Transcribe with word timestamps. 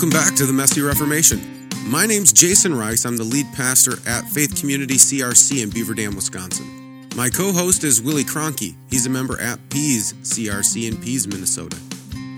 Welcome 0.00 0.18
back 0.18 0.34
to 0.36 0.46
the 0.46 0.52
Messy 0.54 0.80
Reformation. 0.80 1.68
My 1.84 2.06
name's 2.06 2.32
Jason 2.32 2.74
Ruis. 2.74 3.04
I'm 3.04 3.18
the 3.18 3.22
lead 3.22 3.44
pastor 3.52 3.98
at 4.08 4.24
Faith 4.24 4.58
Community 4.58 4.94
CRC 4.94 5.62
in 5.62 5.68
Beaver 5.68 5.92
Dam, 5.92 6.16
Wisconsin. 6.16 7.06
My 7.14 7.28
co 7.28 7.52
host 7.52 7.84
is 7.84 8.00
Willie 8.00 8.24
Cronky. 8.24 8.76
He's 8.88 9.04
a 9.04 9.10
member 9.10 9.38
at 9.38 9.58
Pease 9.68 10.14
CRC 10.14 10.90
in 10.90 10.96
Pease, 10.96 11.28
Minnesota. 11.28 11.76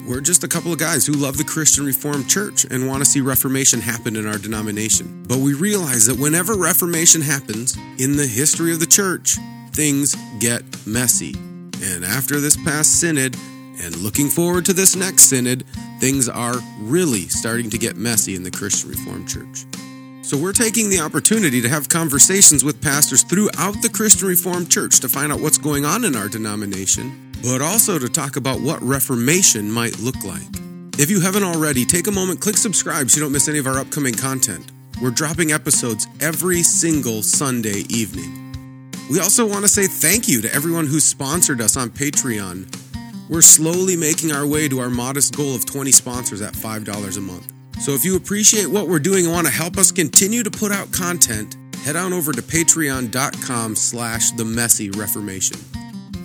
We're 0.08 0.20
just 0.20 0.43
a 0.43 0.48
couple 0.48 0.72
of 0.72 0.80
guys 0.80 1.06
who 1.06 1.12
love 1.12 1.36
the 1.36 1.44
Christian 1.44 1.86
Reformed 1.86 2.29
Church 2.29 2.64
and 2.64 2.88
want 2.88 3.04
to 3.04 3.08
see 3.08 3.20
Reformation 3.20 3.80
happen 3.80 4.16
in 4.16 4.26
our 4.26 4.38
denomination. 4.38 5.24
But 5.29 5.38
we 5.38 5.54
realize 5.54 6.06
that 6.06 6.18
whenever 6.18 6.54
Reformation 6.54 7.21
happens 7.21 7.76
in 7.96 8.16
the 8.16 8.26
history 8.26 8.72
of 8.72 8.80
the 8.80 8.86
church, 8.86 9.36
things 9.71 10.16
get 10.40 10.64
messy. 10.85 11.35
And 11.80 12.04
after 12.04 12.40
this 12.40 12.57
past 12.57 12.99
synod, 12.99 13.36
and 13.80 13.96
looking 13.99 14.29
forward 14.29 14.64
to 14.66 14.72
this 14.72 14.96
next 14.96 15.24
synod, 15.24 15.64
things 16.02 16.29
are 16.29 16.56
really 16.80 17.29
starting 17.29 17.70
to 17.70 17.79
get 17.79 17.96
messy 17.96 18.34
in 18.34 18.43
the 18.43 18.50
Christian 18.50 18.90
Reformed 18.90 19.29
Church. 19.29 19.64
So, 20.22 20.36
we're 20.36 20.52
taking 20.52 20.90
the 20.90 20.98
opportunity 20.98 21.60
to 21.60 21.68
have 21.68 21.88
conversations 21.88 22.64
with 22.64 22.82
pastors 22.82 23.22
throughout 23.22 23.80
the 23.82 23.88
Christian 23.88 24.26
Reformed 24.26 24.68
Church 24.68 24.98
to 24.98 25.08
find 25.08 25.30
out 25.30 25.40
what's 25.40 25.58
going 25.58 25.84
on 25.84 26.02
in 26.02 26.16
our 26.16 26.29
denomination, 26.29 27.32
but 27.44 27.62
also 27.62 28.00
to 28.00 28.08
talk 28.08 28.34
about 28.34 28.60
what 28.60 28.82
Reformation 28.82 29.70
might 29.70 30.00
look 30.00 30.24
like. 30.24 30.43
If 30.98 31.08
you 31.08 31.20
haven't 31.20 31.44
already, 31.44 31.84
take 31.84 32.08
a 32.08 32.12
moment, 32.12 32.41
click 32.41 32.56
subscribe 32.56 33.08
so 33.08 33.19
you 33.19 33.22
don't 33.22 33.32
miss 33.32 33.48
any 33.48 33.60
of 33.60 33.69
our 33.69 33.78
upcoming 33.78 34.14
content. 34.14 34.72
We're 35.00 35.10
dropping 35.10 35.52
episodes 35.52 36.08
every 36.20 36.64
single 36.64 37.22
Sunday 37.22 37.84
evening. 37.88 38.90
We 39.08 39.20
also 39.20 39.46
want 39.46 39.62
to 39.62 39.68
say 39.68 39.86
thank 39.86 40.27
you 40.27 40.42
to 40.42 40.52
everyone 40.52 40.86
who 40.86 40.98
sponsored 40.98 41.60
us 41.60 41.77
on 41.77 41.90
Patreon 41.90 42.81
we're 43.33 43.41
slowly 43.41 43.97
making 43.97 44.30
our 44.30 44.47
way 44.47 44.69
to 44.69 44.78
our 44.78 44.91
modest 44.91 45.34
goal 45.34 45.55
of 45.55 45.64
20 45.64 45.91
sponsors 45.91 46.42
at 46.42 46.52
$5 46.52 47.16
a 47.16 47.20
month. 47.22 47.50
So 47.80 47.92
if 47.92 48.05
you 48.05 48.14
appreciate 48.14 48.66
what 48.66 48.89
we're 48.89 48.98
doing 48.98 49.24
and 49.24 49.33
want 49.33 49.47
to 49.47 49.52
help 49.52 49.78
us 49.78 49.91
continue 49.91 50.42
to 50.42 50.50
put 50.50 50.70
out 50.70 50.92
content, 50.92 51.56
head 51.83 51.97
on 51.97 52.12
over 52.12 52.33
to 52.33 52.42
patreon.com 52.42 53.74
slash 53.74 54.33
the 54.33 54.44
messy 54.44 54.91
reformation. 54.91 55.56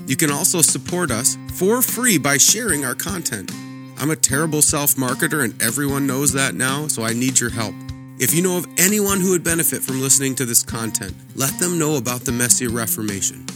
You 0.05 0.17
can 0.17 0.30
also 0.30 0.61
support 0.61 1.09
us 1.09 1.38
for 1.53 1.81
free 1.81 2.17
by 2.17 2.38
sharing 2.38 2.83
our 2.83 2.95
content. 2.95 3.52
I'm 3.97 4.11
a 4.11 4.16
terrible 4.17 4.61
self-marketer 4.61 5.45
and 5.45 5.59
everyone 5.61 6.08
knows 6.08 6.33
that 6.33 6.55
now, 6.55 6.88
so 6.88 7.03
I 7.03 7.14
need 7.14 7.39
your 7.39 7.52
help. 7.52 7.73
If 8.19 8.33
you 8.33 8.42
know 8.42 8.58
of 8.58 8.67
anyone 8.77 9.21
who 9.21 9.30
would 9.30 9.45
benefit 9.45 9.81
from 9.81 10.02
listening 10.02 10.36
to 10.36 10.45
this 10.45 10.61
content, 10.61 11.16
let 11.36 11.58
them 11.58 11.80
know 11.80 11.95
about 11.95 12.21
the 12.21 12.33
messy 12.33 12.67
reformation. 12.67 13.46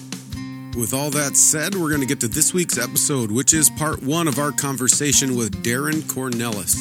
With 0.78 0.94
all 0.94 1.10
that 1.12 1.36
said, 1.36 1.76
we're 1.76 1.90
going 1.90 2.00
to 2.00 2.08
get 2.08 2.22
to 2.22 2.30
this 2.30 2.54
week's 2.54 2.78
episode, 2.78 3.30
which 3.30 3.54
is 3.54 3.70
part 3.70 4.02
one 4.02 4.28
of 4.28 4.40
our 4.40 4.54
conversation 4.54 5.36
with 5.36 5.62
Darren 5.64 6.02
Kornelis. 6.02 6.76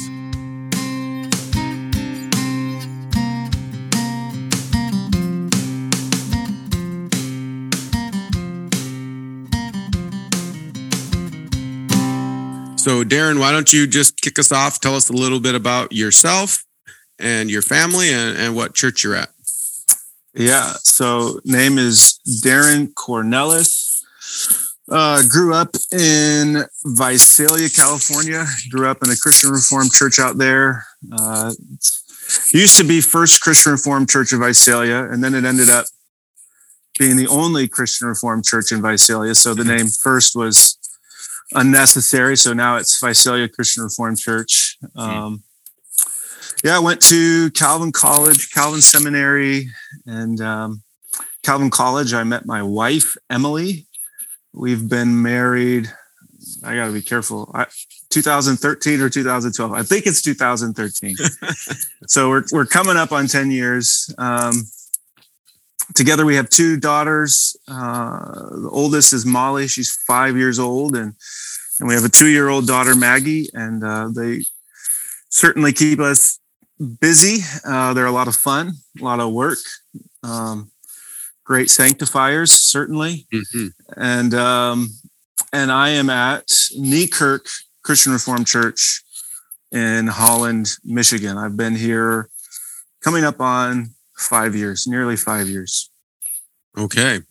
So, 12.79 13.03
Darren, 13.03 13.39
why 13.39 13.51
don't 13.51 13.71
you 13.73 13.87
just 13.87 14.21
kick 14.21 14.39
us 14.39 14.53
off? 14.53 14.79
Tell 14.79 14.95
us 14.95 15.09
a 15.09 15.13
little 15.13 15.41
bit 15.41 15.53
about 15.53 15.91
yourself 15.91 16.63
and 17.19 17.51
your 17.51 17.61
family 17.61 18.09
and, 18.09 18.37
and 18.37 18.55
what 18.55 18.73
church 18.73 19.03
you're 19.03 19.15
at. 19.15 19.29
Yeah. 20.33 20.73
So 20.83 21.39
name 21.43 21.77
is 21.77 22.19
Darren 22.43 22.93
Kornelis. 22.93 24.03
Uh, 24.89 25.21
grew 25.29 25.53
up 25.53 25.75
in 25.91 26.65
Visalia, 26.83 27.69
California. 27.69 28.45
Grew 28.69 28.87
up 28.87 28.97
in 29.03 29.09
a 29.09 29.15
Christian 29.15 29.51
Reformed 29.51 29.91
church 29.91 30.19
out 30.19 30.37
there. 30.37 30.85
Uh, 31.11 31.53
used 32.51 32.77
to 32.77 32.83
be 32.83 33.01
First 33.01 33.41
Christian 33.41 33.73
Reformed 33.73 34.09
Church 34.09 34.33
of 34.33 34.39
Visalia, 34.39 35.05
and 35.05 35.23
then 35.23 35.33
it 35.33 35.45
ended 35.45 35.69
up 35.69 35.85
being 36.99 37.15
the 37.15 37.27
only 37.27 37.67
Christian 37.67 38.07
Reformed 38.07 38.43
church 38.43 38.71
in 38.71 38.81
Visalia. 38.81 39.33
So 39.33 39.53
the 39.53 39.63
name 39.63 39.87
first 39.87 40.35
was 40.35 40.77
unnecessary. 41.53 42.35
So 42.35 42.53
now 42.53 42.77
it's 42.77 42.99
Visalia 42.99 43.47
Christian 43.47 43.83
Reformed 43.83 44.19
Church. 44.19 44.77
Um, 44.95 45.43
yeah, 46.63 46.75
I 46.75 46.79
went 46.79 47.01
to 47.03 47.49
Calvin 47.51 47.91
College, 47.91 48.51
Calvin 48.51 48.81
Seminary, 48.81 49.69
and 50.05 50.39
um, 50.41 50.83
Calvin 51.43 51.69
College. 51.69 52.13
I 52.13 52.23
met 52.23 52.45
my 52.45 52.61
wife, 52.61 53.15
Emily. 53.29 53.87
We've 54.53 54.87
been 54.87 55.21
married. 55.21 55.91
I 56.63 56.75
got 56.75 56.87
to 56.87 56.91
be 56.91 57.01
careful. 57.01 57.51
I, 57.53 57.65
2013 58.09 58.99
or 59.01 59.09
2012. 59.09 59.71
I 59.71 59.83
think 59.83 60.05
it's 60.05 60.21
2013. 60.21 61.15
so 62.07 62.29
we're 62.29 62.43
we're 62.51 62.65
coming 62.65 62.97
up 62.97 63.11
on 63.11 63.27
10 63.27 63.51
years. 63.51 64.13
Um, 64.17 64.63
together, 65.95 66.25
we 66.25 66.35
have 66.35 66.49
two 66.49 66.77
daughters. 66.77 67.55
Uh, 67.67 68.49
the 68.61 68.69
oldest 68.71 69.13
is 69.13 69.25
Molly. 69.25 69.67
She's 69.67 69.97
five 70.05 70.37
years 70.37 70.59
old, 70.59 70.95
and 70.95 71.15
and 71.79 71.87
we 71.87 71.95
have 71.95 72.05
a 72.05 72.09
two 72.09 72.27
year 72.27 72.49
old 72.49 72.67
daughter, 72.67 72.95
Maggie. 72.95 73.49
And 73.53 73.83
uh, 73.83 74.09
they 74.13 74.43
certainly 75.29 75.73
keep 75.73 75.99
us 75.99 76.40
busy. 76.99 77.39
Uh, 77.65 77.93
they're 77.93 78.05
a 78.05 78.11
lot 78.11 78.27
of 78.27 78.35
fun, 78.35 78.73
a 78.99 79.03
lot 79.03 79.19
of 79.19 79.31
work. 79.31 79.59
Um, 80.23 80.71
great 81.43 81.69
sanctifiers, 81.69 82.51
certainly. 82.51 83.27
Mm-hmm. 83.33 83.67
And 83.97 84.33
um, 84.33 84.89
and 85.53 85.71
I 85.71 85.89
am 85.89 86.09
at 86.09 86.47
Niekerk 86.77 87.47
Christian 87.83 88.13
Reformed 88.13 88.47
Church 88.47 89.01
in 89.71 90.07
Holland, 90.07 90.69
Michigan. 90.83 91.37
I've 91.37 91.57
been 91.57 91.75
here 91.75 92.29
coming 93.01 93.23
up 93.23 93.39
on 93.39 93.91
five 94.17 94.55
years, 94.55 94.85
nearly 94.87 95.15
five 95.15 95.47
years. 95.47 95.89
Okay. 96.77 97.21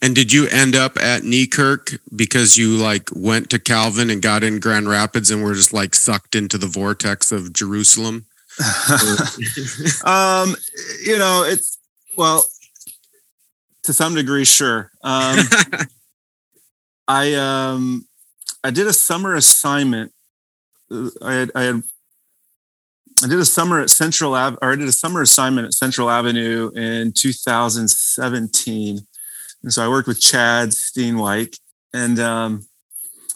And 0.00 0.14
did 0.14 0.32
you 0.32 0.48
end 0.48 0.74
up 0.74 0.96
at 0.96 1.22
Niekerk 1.22 1.98
because 2.14 2.56
you 2.56 2.76
like 2.76 3.10
went 3.14 3.50
to 3.50 3.58
Calvin 3.58 4.10
and 4.10 4.22
got 4.22 4.42
in 4.42 4.58
Grand 4.58 4.88
Rapids 4.88 5.30
and 5.30 5.42
were 5.42 5.54
just 5.54 5.72
like 5.72 5.94
sucked 5.94 6.34
into 6.34 6.58
the 6.58 6.66
vortex 6.66 7.30
of 7.30 7.52
Jerusalem? 7.52 8.26
um, 10.04 10.56
you 11.04 11.18
know, 11.18 11.44
it's 11.46 11.78
well, 12.16 12.44
to 13.82 13.92
some 13.92 14.14
degree, 14.14 14.44
sure. 14.44 14.90
Um, 15.02 15.38
I 17.08 17.34
um, 17.34 18.06
I 18.64 18.70
did 18.70 18.86
a 18.86 18.92
summer 18.92 19.34
assignment. 19.34 20.12
I 20.90 21.32
had, 21.32 21.50
I 21.54 21.62
had 21.62 21.82
I 23.24 23.28
did 23.28 23.38
a 23.38 23.44
summer 23.44 23.80
at 23.80 23.90
Central 23.90 24.34
Ave, 24.34 24.56
or 24.60 24.72
I 24.72 24.76
did 24.76 24.88
a 24.88 24.92
summer 24.92 25.22
assignment 25.22 25.66
at 25.66 25.74
Central 25.74 26.10
Avenue 26.10 26.70
in 26.74 27.12
2017, 27.12 29.00
and 29.62 29.72
so 29.72 29.84
I 29.84 29.88
worked 29.88 30.08
with 30.08 30.20
Chad 30.20 30.70
Steenwijk, 30.70 31.58
and 31.94 32.18
um, 32.18 32.66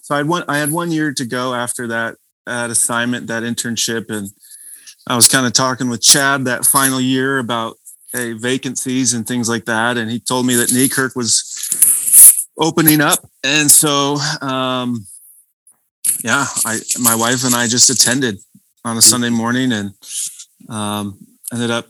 so 0.03 0.15
I 0.15 0.19
had 0.19 0.29
one 0.29 0.45
I 0.49 0.59
had 0.59 0.73
one 0.73 0.91
year 0.91 1.15
to 1.15 1.25
go 1.25 1.55
after 1.55 1.87
that 1.89 2.17
that 2.47 2.71
assignment, 2.71 3.27
that 3.29 3.43
internship, 3.43 4.11
and 4.11 4.31
I 5.11 5.17
was 5.17 5.27
kind 5.27 5.45
of 5.45 5.53
talking 5.53 5.91
with 5.91 6.01
Chad 6.01 6.45
that 6.45 6.65
final 6.65 7.01
year 7.01 7.39
about 7.39 7.77
hey, 8.13 8.33
vacancies 8.33 9.13
and 9.13 9.27
things 9.27 9.49
like 9.49 9.65
that. 9.65 9.97
And 9.97 10.09
he 10.09 10.21
told 10.21 10.47
me 10.47 10.55
that 10.55 10.69
Niekerk 10.69 11.17
was 11.17 12.47
opening 12.57 13.01
up. 13.01 13.19
And 13.43 13.69
so, 13.69 14.19
um, 14.41 15.05
yeah, 16.23 16.47
I, 16.65 16.79
my 17.01 17.17
wife 17.17 17.45
and 17.45 17.57
I 17.57 17.67
just 17.67 17.91
attended 17.91 18.39
on 18.85 18.97
a 18.97 19.03
Sunday 19.03 19.31
morning 19.31 19.73
and 19.73 19.95
um, 20.69 21.19
ended 21.53 21.73
up 21.73 21.89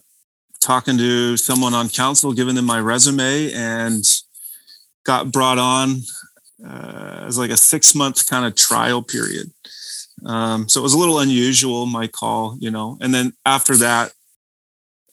talking 0.62 0.96
to 0.96 1.36
someone 1.36 1.74
on 1.74 1.90
council, 1.90 2.32
giving 2.32 2.54
them 2.54 2.64
my 2.64 2.80
resume, 2.80 3.52
and 3.52 4.02
got 5.04 5.30
brought 5.30 5.58
on 5.58 5.96
uh, 6.66 7.24
as 7.26 7.36
like 7.36 7.50
a 7.50 7.58
six 7.58 7.94
month 7.94 8.26
kind 8.30 8.46
of 8.46 8.56
trial 8.56 9.02
period. 9.02 9.52
Um, 10.24 10.68
so 10.68 10.80
it 10.80 10.82
was 10.82 10.94
a 10.94 10.98
little 10.98 11.18
unusual, 11.18 11.86
my 11.86 12.06
call, 12.06 12.56
you 12.58 12.70
know. 12.70 12.98
And 13.00 13.14
then 13.14 13.32
after 13.44 13.76
that, 13.76 14.12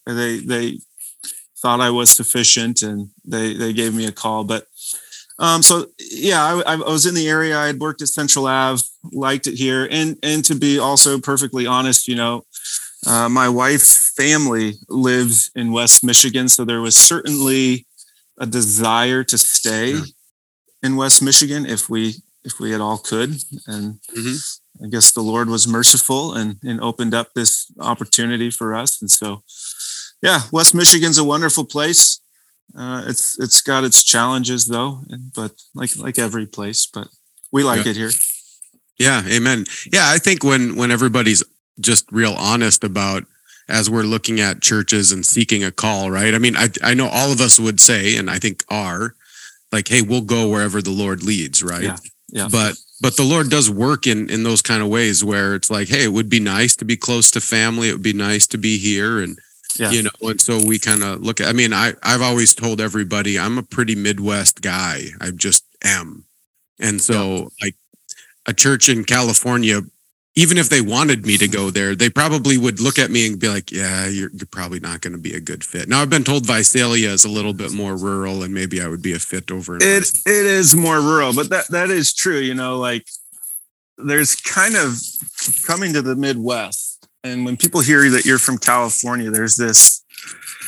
they 0.06 0.40
they 0.40 0.80
thought 1.60 1.82
I 1.82 1.90
was 1.90 2.12
sufficient, 2.12 2.82
and 2.82 3.10
they 3.26 3.54
they 3.54 3.74
gave 3.74 3.94
me 3.94 4.06
a 4.06 4.12
call. 4.12 4.44
But 4.44 4.68
um, 5.40 5.62
so 5.62 5.88
yeah, 6.00 6.44
I, 6.44 6.74
I, 6.74 6.76
was 6.76 7.06
in 7.06 7.14
the 7.14 7.30
area. 7.30 7.58
I 7.58 7.68
had 7.68 7.80
worked 7.80 8.02
at 8.02 8.08
Central 8.08 8.48
Ave, 8.48 8.82
liked 9.12 9.48
it 9.48 9.56
here, 9.56 9.88
and 9.90 10.18
and 10.24 10.44
to 10.46 10.56
be 10.56 10.80
also 10.80 11.20
perfectly 11.20 11.68
honest, 11.68 12.08
you 12.08 12.16
know, 12.16 12.46
uh, 13.06 13.30
my 13.30 13.48
wife's 13.48 14.12
family 14.16 14.74
lives 14.90 15.52
in 15.56 15.72
West 15.72 16.04
Michigan, 16.04 16.50
so 16.50 16.66
there 16.66 16.82
was 16.82 16.98
certainly 16.98 17.86
a 18.40 18.46
desire 18.46 19.24
to 19.24 19.38
stay 19.38 19.96
in 20.82 20.96
West 20.96 21.22
Michigan 21.22 21.66
if 21.66 21.90
we 21.90 22.16
if 22.44 22.60
we 22.60 22.74
at 22.74 22.82
all 22.82 22.98
could, 22.98 23.32
and 23.68 24.00
mm-hmm. 24.16 24.36
I 24.84 24.88
guess 24.88 25.12
the 25.12 25.22
Lord 25.22 25.50
was 25.50 25.68
merciful 25.68 26.34
and, 26.34 26.58
and 26.64 26.80
opened 26.82 27.14
up 27.14 27.34
this 27.34 27.72
opportunity 27.80 28.50
for 28.52 28.76
us. 28.76 29.02
And 29.02 29.10
so, 29.10 29.44
yeah, 30.22 30.42
West 30.52 30.76
Michigan's 30.76 31.18
a 31.18 31.24
wonderful 31.24 31.66
place. 31.66 32.22
Uh, 32.78 33.04
it's 33.08 33.40
it's 33.40 33.62
got 33.62 33.84
its 33.84 34.04
challenges 34.04 34.68
though, 34.68 35.02
but 35.34 35.54
like 35.74 35.96
like 35.98 36.20
every 36.20 36.46
place, 36.46 36.86
but 36.86 37.08
we 37.52 37.64
like 37.64 37.86
yeah. 37.86 37.92
it 37.92 37.98
here. 37.98 38.12
Yeah, 39.00 39.24
amen. 39.28 39.66
Yeah, 39.92 40.04
I 40.06 40.18
think 40.18 40.44
when 40.44 40.76
when 40.76 40.92
everybody's 40.92 41.44
just 41.80 42.06
real 42.12 42.34
honest 42.34 42.84
about 42.84 43.24
as 43.70 43.90
we're 43.90 44.04
looking 44.04 44.40
at 44.40 44.62
churches 44.62 45.12
and 45.12 45.26
seeking 45.26 45.64
a 45.64 45.72
call, 45.72 46.12
right? 46.12 46.34
I 46.34 46.40
mean, 46.40 46.56
I 46.56 46.70
I 46.84 46.94
know 46.94 47.08
all 47.08 47.32
of 47.32 47.40
us 47.40 47.60
would 47.60 47.80
say, 47.80 48.18
and 48.18 48.30
I 48.30 48.38
think 48.38 48.64
are, 48.70 49.16
like, 49.72 49.88
hey, 49.88 50.02
we'll 50.02 50.22
go 50.22 50.50
wherever 50.50 50.82
the 50.82 50.92
Lord 50.92 51.24
leads, 51.24 51.64
right? 51.64 51.84
Yeah. 51.84 51.98
Yeah. 52.30 52.50
But 52.52 52.76
but 53.02 53.16
the 53.18 53.24
Lord 53.24 53.50
does 53.50 53.70
work 53.70 54.08
in 54.08 54.30
in 54.30 54.44
those 54.44 54.62
kind 54.62 54.82
of 54.82 54.90
ways 54.90 55.24
where 55.24 55.56
it's 55.56 55.70
like, 55.70 55.88
hey, 55.88 56.04
it 56.04 56.14
would 56.14 56.30
be 56.30 56.40
nice 56.40 56.76
to 56.78 56.86
be 56.86 56.98
close 56.98 57.30
to 57.32 57.42
family. 57.42 57.90
It 57.90 57.94
would 57.94 58.04
be 58.04 58.14
nice 58.14 58.48
to 58.48 58.58
be 58.58 58.78
here, 58.78 59.20
and 59.22 59.38
Yeah. 59.78 59.92
you 59.92 60.04
know, 60.04 60.10
and 60.22 60.42
so 60.42 60.64
we 60.66 60.80
kind 60.80 61.04
of 61.04 61.22
look 61.22 61.40
at. 61.42 61.48
I 61.48 61.54
mean, 61.54 61.74
I 61.74 61.94
I've 62.04 62.22
always 62.22 62.56
told 62.56 62.82
everybody 62.82 63.38
I'm 63.38 63.58
a 63.58 63.64
pretty 63.64 63.96
Midwest 63.96 64.62
guy. 64.62 65.10
I 65.22 65.32
just 65.32 65.64
am, 65.84 66.26
and 66.80 67.02
so 67.02 67.50
like 67.62 67.76
a 68.46 68.54
church 68.54 68.90
in 68.90 69.04
California. 69.04 69.82
Even 70.38 70.58
if 70.60 70.70
they 70.70 70.82
wanted 70.82 71.26
me 71.26 71.36
to 71.38 71.48
go 71.48 71.72
there, 71.72 71.96
they 71.96 72.12
probably 72.12 72.58
would 72.60 72.80
look 72.80 73.00
at 73.00 73.10
me 73.10 73.26
and 73.26 73.40
be 73.40 73.50
like, 73.50 73.72
"Yeah, 73.72 74.06
you're, 74.08 74.30
you're 74.38 74.46
probably 74.60 74.80
not 74.80 75.02
going 75.02 75.14
to 75.14 75.20
be 75.30 75.34
a 75.34 75.40
good 75.42 75.64
fit." 75.64 75.90
Now, 75.90 76.00
I've 76.02 76.12
been 76.12 76.24
told 76.24 76.46
Visalia 76.46 77.10
is 77.10 77.26
a 77.26 77.30
little 77.38 77.54
bit 77.54 77.72
more 77.74 77.98
rural, 77.98 78.44
and 78.44 78.54
maybe 78.54 78.80
I 78.80 78.88
would 78.88 79.02
be 79.02 79.14
a 79.14 79.20
fit 79.20 79.50
over. 79.52 79.78
it 79.78 80.06
it 80.26 80.46
is 80.46 80.76
more 80.76 81.02
rural 81.02 81.34
but 81.34 81.50
that 81.50 81.66
that 81.70 81.90
is 81.90 82.14
true 82.14 82.38
you 82.50 82.54
know 82.54 82.78
like 82.78 83.06
there's 83.98 84.36
kind 84.36 84.76
of 84.76 84.96
coming 85.66 85.92
to 85.94 86.02
the 86.04 86.16
midwest 86.16 87.08
and 87.24 87.44
when 87.46 87.58
people 87.58 87.82
hear 87.82 88.10
that 88.10 88.26
you're 88.26 88.38
from 88.48 88.58
california 88.58 89.30
there's 89.32 89.56
this 89.56 90.04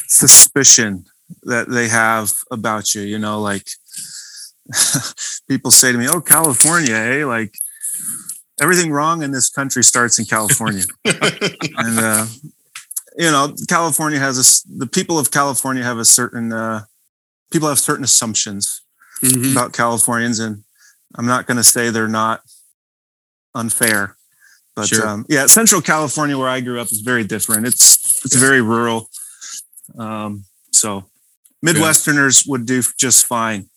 suspicion 0.07 1.05
that 1.43 1.69
they 1.69 1.87
have 1.87 2.33
about 2.51 2.95
you 2.95 3.01
you 3.01 3.19
know 3.19 3.39
like 3.39 3.67
people 5.47 5.71
say 5.71 5.91
to 5.91 5.97
me 5.97 6.07
oh 6.09 6.21
california 6.21 6.95
eh 6.95 7.25
like 7.25 7.53
everything 8.61 8.91
wrong 8.91 9.23
in 9.23 9.31
this 9.31 9.49
country 9.49 9.83
starts 9.83 10.19
in 10.19 10.25
california 10.25 10.83
and 11.05 11.99
uh 11.99 12.25
you 13.17 13.29
know 13.31 13.53
california 13.67 14.19
has 14.19 14.37
a, 14.37 14.77
the 14.77 14.87
people 14.87 15.17
of 15.19 15.31
california 15.31 15.83
have 15.83 15.97
a 15.97 16.05
certain 16.05 16.51
uh 16.53 16.81
people 17.51 17.67
have 17.69 17.79
certain 17.79 18.03
assumptions 18.03 18.81
Mhm. 19.21 19.51
about 19.51 19.73
Californians, 19.73 20.39
and 20.39 20.63
I'm 21.15 21.25
not 21.25 21.45
going 21.45 21.57
to 21.57 21.63
say 21.63 21.89
they're 21.89 22.07
not 22.07 22.39
unfair, 23.53 24.15
but 24.77 24.87
Sure. 24.87 25.05
um, 25.05 25.25
yeah, 25.27 25.45
Central 25.45 25.81
California, 25.81 26.37
where 26.37 26.47
I 26.47 26.61
grew 26.61 26.79
up, 26.79 26.87
is 26.89 27.01
very 27.01 27.25
different. 27.25 27.67
It's 27.67 28.23
it's 28.23 28.35
very 28.37 28.61
rural, 28.61 29.09
um, 29.97 30.45
so 30.71 31.09
Midwesterners 31.65 32.47
would 32.47 32.65
do 32.65 32.81
just 32.97 33.25
fine, 33.25 33.69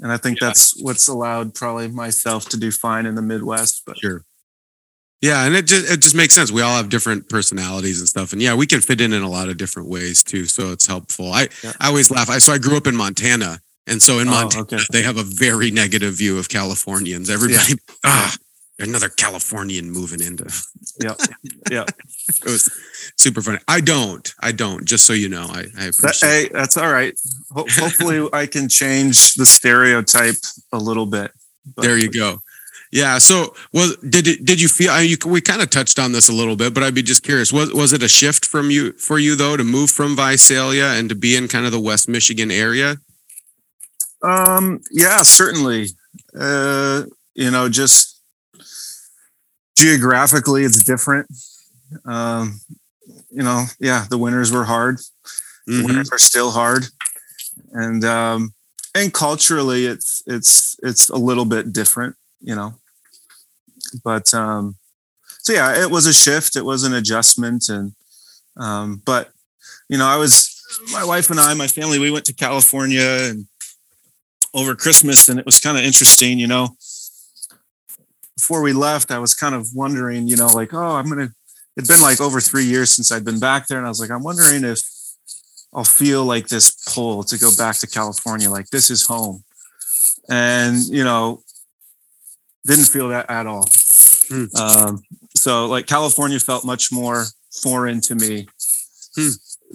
and 0.00 0.10
I 0.12 0.16
think 0.16 0.40
Yeah. 0.40 0.48
that's 0.48 0.74
what's 0.80 1.08
allowed 1.08 1.54
probably 1.54 1.88
myself 1.88 2.48
to 2.50 2.56
do 2.56 2.70
fine 2.70 3.06
in 3.06 3.14
the 3.14 3.22
Midwest. 3.22 3.82
But 3.86 3.98
Sure. 3.98 4.24
Yeah, 5.22 5.44
and 5.44 5.54
it 5.54 5.66
just 5.66 5.90
it 5.90 6.00
just 6.00 6.14
makes 6.14 6.32
sense. 6.34 6.50
We 6.50 6.62
all 6.62 6.76
have 6.76 6.88
different 6.88 7.28
personalities 7.28 7.98
and 8.00 8.08
stuff, 8.08 8.32
and 8.32 8.40
yeah, 8.40 8.54
we 8.54 8.66
can 8.66 8.80
fit 8.80 9.02
in 9.02 9.12
in 9.12 9.22
a 9.22 9.28
lot 9.28 9.50
of 9.50 9.58
different 9.58 9.88
ways 9.90 10.22
too. 10.24 10.46
So 10.46 10.72
it's 10.72 10.86
helpful. 10.86 11.30
I 11.32 11.48
Yeah. 11.62 11.72
I 11.78 11.88
always 11.88 12.10
laugh. 12.10 12.30
I 12.30 12.38
so 12.38 12.52
I 12.54 12.58
grew 12.58 12.76
up 12.78 12.86
in 12.86 12.96
Montana, 12.96 13.60
and 13.86 14.00
so 14.02 14.18
in 14.18 14.28
Oh, 14.28 14.30
Montana 14.30 14.62
okay. 14.62 14.78
they 14.92 15.02
have 15.02 15.18
a 15.18 15.22
very 15.22 15.70
negative 15.70 16.14
view 16.14 16.38
of 16.38 16.48
Californians. 16.48 17.28
Everybody, 17.28 17.74
ah, 18.04 18.34
another 18.80 19.08
Californian 19.08 19.90
moving 19.90 20.20
into. 20.20 20.44
yeah, 21.00 21.14
yeah, 21.70 21.84
It 22.28 22.44
was 22.44 22.70
super 23.16 23.42
funny. 23.42 23.58
I 23.68 23.80
don't. 23.80 24.32
I 24.40 24.52
don't. 24.52 24.84
Just 24.84 25.06
so 25.06 25.12
you 25.12 25.28
know, 25.28 25.46
I 25.50 25.60
I 25.60 25.62
that, 25.86 25.94
appreciate. 25.98 26.30
hey, 26.30 26.48
that's 26.52 26.76
all 26.76 26.90
right. 26.92 27.18
Ho- 27.52 27.66
hopefully, 27.70 28.28
I 28.32 28.46
can 28.46 28.68
change 28.68 29.34
the 29.34 29.46
stereotype 29.46 30.36
a 30.72 30.78
little 30.78 31.06
bit. 31.06 31.30
But- 31.74 31.82
there 31.82 31.98
you 31.98 32.10
go. 32.10 32.38
Yeah. 32.92 33.18
So, 33.18 33.54
was 33.72 33.96
did 33.98 34.26
it? 34.26 34.44
Did 34.44 34.60
you 34.60 34.66
feel? 34.68 34.90
I, 34.90 35.02
you, 35.02 35.16
we 35.24 35.40
kind 35.40 35.62
of 35.62 35.70
touched 35.70 35.98
on 36.00 36.10
this 36.10 36.28
a 36.28 36.32
little 36.32 36.56
bit, 36.56 36.74
but 36.74 36.82
I'd 36.82 36.94
be 36.94 37.02
just 37.02 37.22
curious. 37.22 37.52
Was 37.52 37.72
was 37.72 37.92
it 37.92 38.02
a 38.02 38.08
shift 38.08 38.44
from 38.44 38.70
you 38.70 38.92
for 38.94 39.18
you 39.20 39.36
though 39.36 39.56
to 39.56 39.62
move 39.62 39.90
from 39.92 40.16
Visalia 40.16 40.86
and 40.86 41.08
to 41.08 41.14
be 41.14 41.36
in 41.36 41.46
kind 41.46 41.66
of 41.66 41.70
the 41.72 41.78
West 41.78 42.08
Michigan 42.08 42.50
area? 42.50 42.96
Um, 44.22 44.80
yeah, 44.90 45.22
certainly. 45.22 45.88
Uh, 46.38 47.04
you 47.34 47.50
know, 47.50 47.68
just 47.68 48.19
geographically, 49.80 50.64
it's 50.64 50.84
different. 50.84 51.28
Um, 52.04 52.60
you 53.30 53.42
know, 53.42 53.64
yeah, 53.80 54.06
the 54.10 54.18
winters 54.18 54.52
were 54.52 54.64
hard. 54.64 54.98
The 55.66 55.74
Mhm. 55.74 55.86
winters 55.86 56.10
are 56.12 56.18
still 56.18 56.52
hard, 56.52 56.86
and 57.72 58.04
um, 58.04 58.54
and 58.94 59.12
culturally, 59.14 59.86
it's 59.86 60.22
it's 60.26 60.76
it's 60.82 61.08
a 61.10 61.16
little 61.16 61.44
bit 61.46 61.72
different. 61.72 62.16
You 62.40 62.56
know, 62.56 62.74
but 64.04 64.32
um, 64.34 64.76
so 65.40 65.52
yeah, 65.52 65.82
it 65.82 65.90
was 65.90 66.06
a 66.06 66.12
shift. 66.14 66.56
It 66.56 66.64
was 66.64 66.84
an 66.84 66.94
adjustment, 66.94 67.68
and 67.68 67.92
um, 68.56 69.02
but 69.04 69.30
you 69.88 69.98
know, 69.98 70.06
I 70.06 70.16
was 70.16 70.62
my 70.92 71.04
wife 71.04 71.30
and 71.30 71.40
I, 71.40 71.54
my 71.54 71.68
family, 71.68 71.98
we 71.98 72.10
went 72.10 72.26
to 72.26 72.34
California 72.34 73.02
and 73.30 73.46
over 74.54 74.74
Christmas, 74.74 75.28
and 75.28 75.38
it 75.38 75.46
was 75.46 75.60
kind 75.60 75.78
of 75.78 75.84
interesting, 75.84 76.38
you 76.38 76.46
know. 76.46 76.76
Before 78.40 78.62
we 78.62 78.72
left, 78.72 79.10
I 79.10 79.18
was 79.18 79.34
kind 79.34 79.54
of 79.54 79.68
wondering, 79.74 80.26
you 80.26 80.34
know, 80.34 80.46
like, 80.46 80.72
oh, 80.72 80.96
I'm 80.96 81.10
gonna. 81.10 81.28
It'd 81.76 81.86
been 81.86 82.00
like 82.00 82.22
over 82.22 82.40
three 82.40 82.64
years 82.64 82.90
since 82.90 83.12
I'd 83.12 83.24
been 83.24 83.38
back 83.38 83.66
there, 83.66 83.76
and 83.76 83.86
I 83.86 83.90
was 83.90 84.00
like, 84.00 84.10
I'm 84.10 84.22
wondering 84.22 84.64
if 84.64 84.80
I'll 85.74 85.84
feel 85.84 86.24
like 86.24 86.48
this 86.48 86.70
pull 86.94 87.22
to 87.24 87.36
go 87.38 87.50
back 87.54 87.76
to 87.76 87.86
California, 87.86 88.48
like 88.48 88.70
this 88.70 88.88
is 88.88 89.04
home, 89.06 89.44
and 90.30 90.78
you 90.86 91.04
know, 91.04 91.42
didn't 92.66 92.86
feel 92.86 93.10
that 93.10 93.28
at 93.30 93.46
all. 93.46 93.68
Hmm. 94.30 94.46
Um, 94.58 95.02
so, 95.36 95.66
like, 95.66 95.86
California 95.86 96.40
felt 96.40 96.64
much 96.64 96.90
more 96.90 97.26
foreign 97.62 98.00
to 98.02 98.14
me 98.14 98.48
Hmm. 99.16 99.30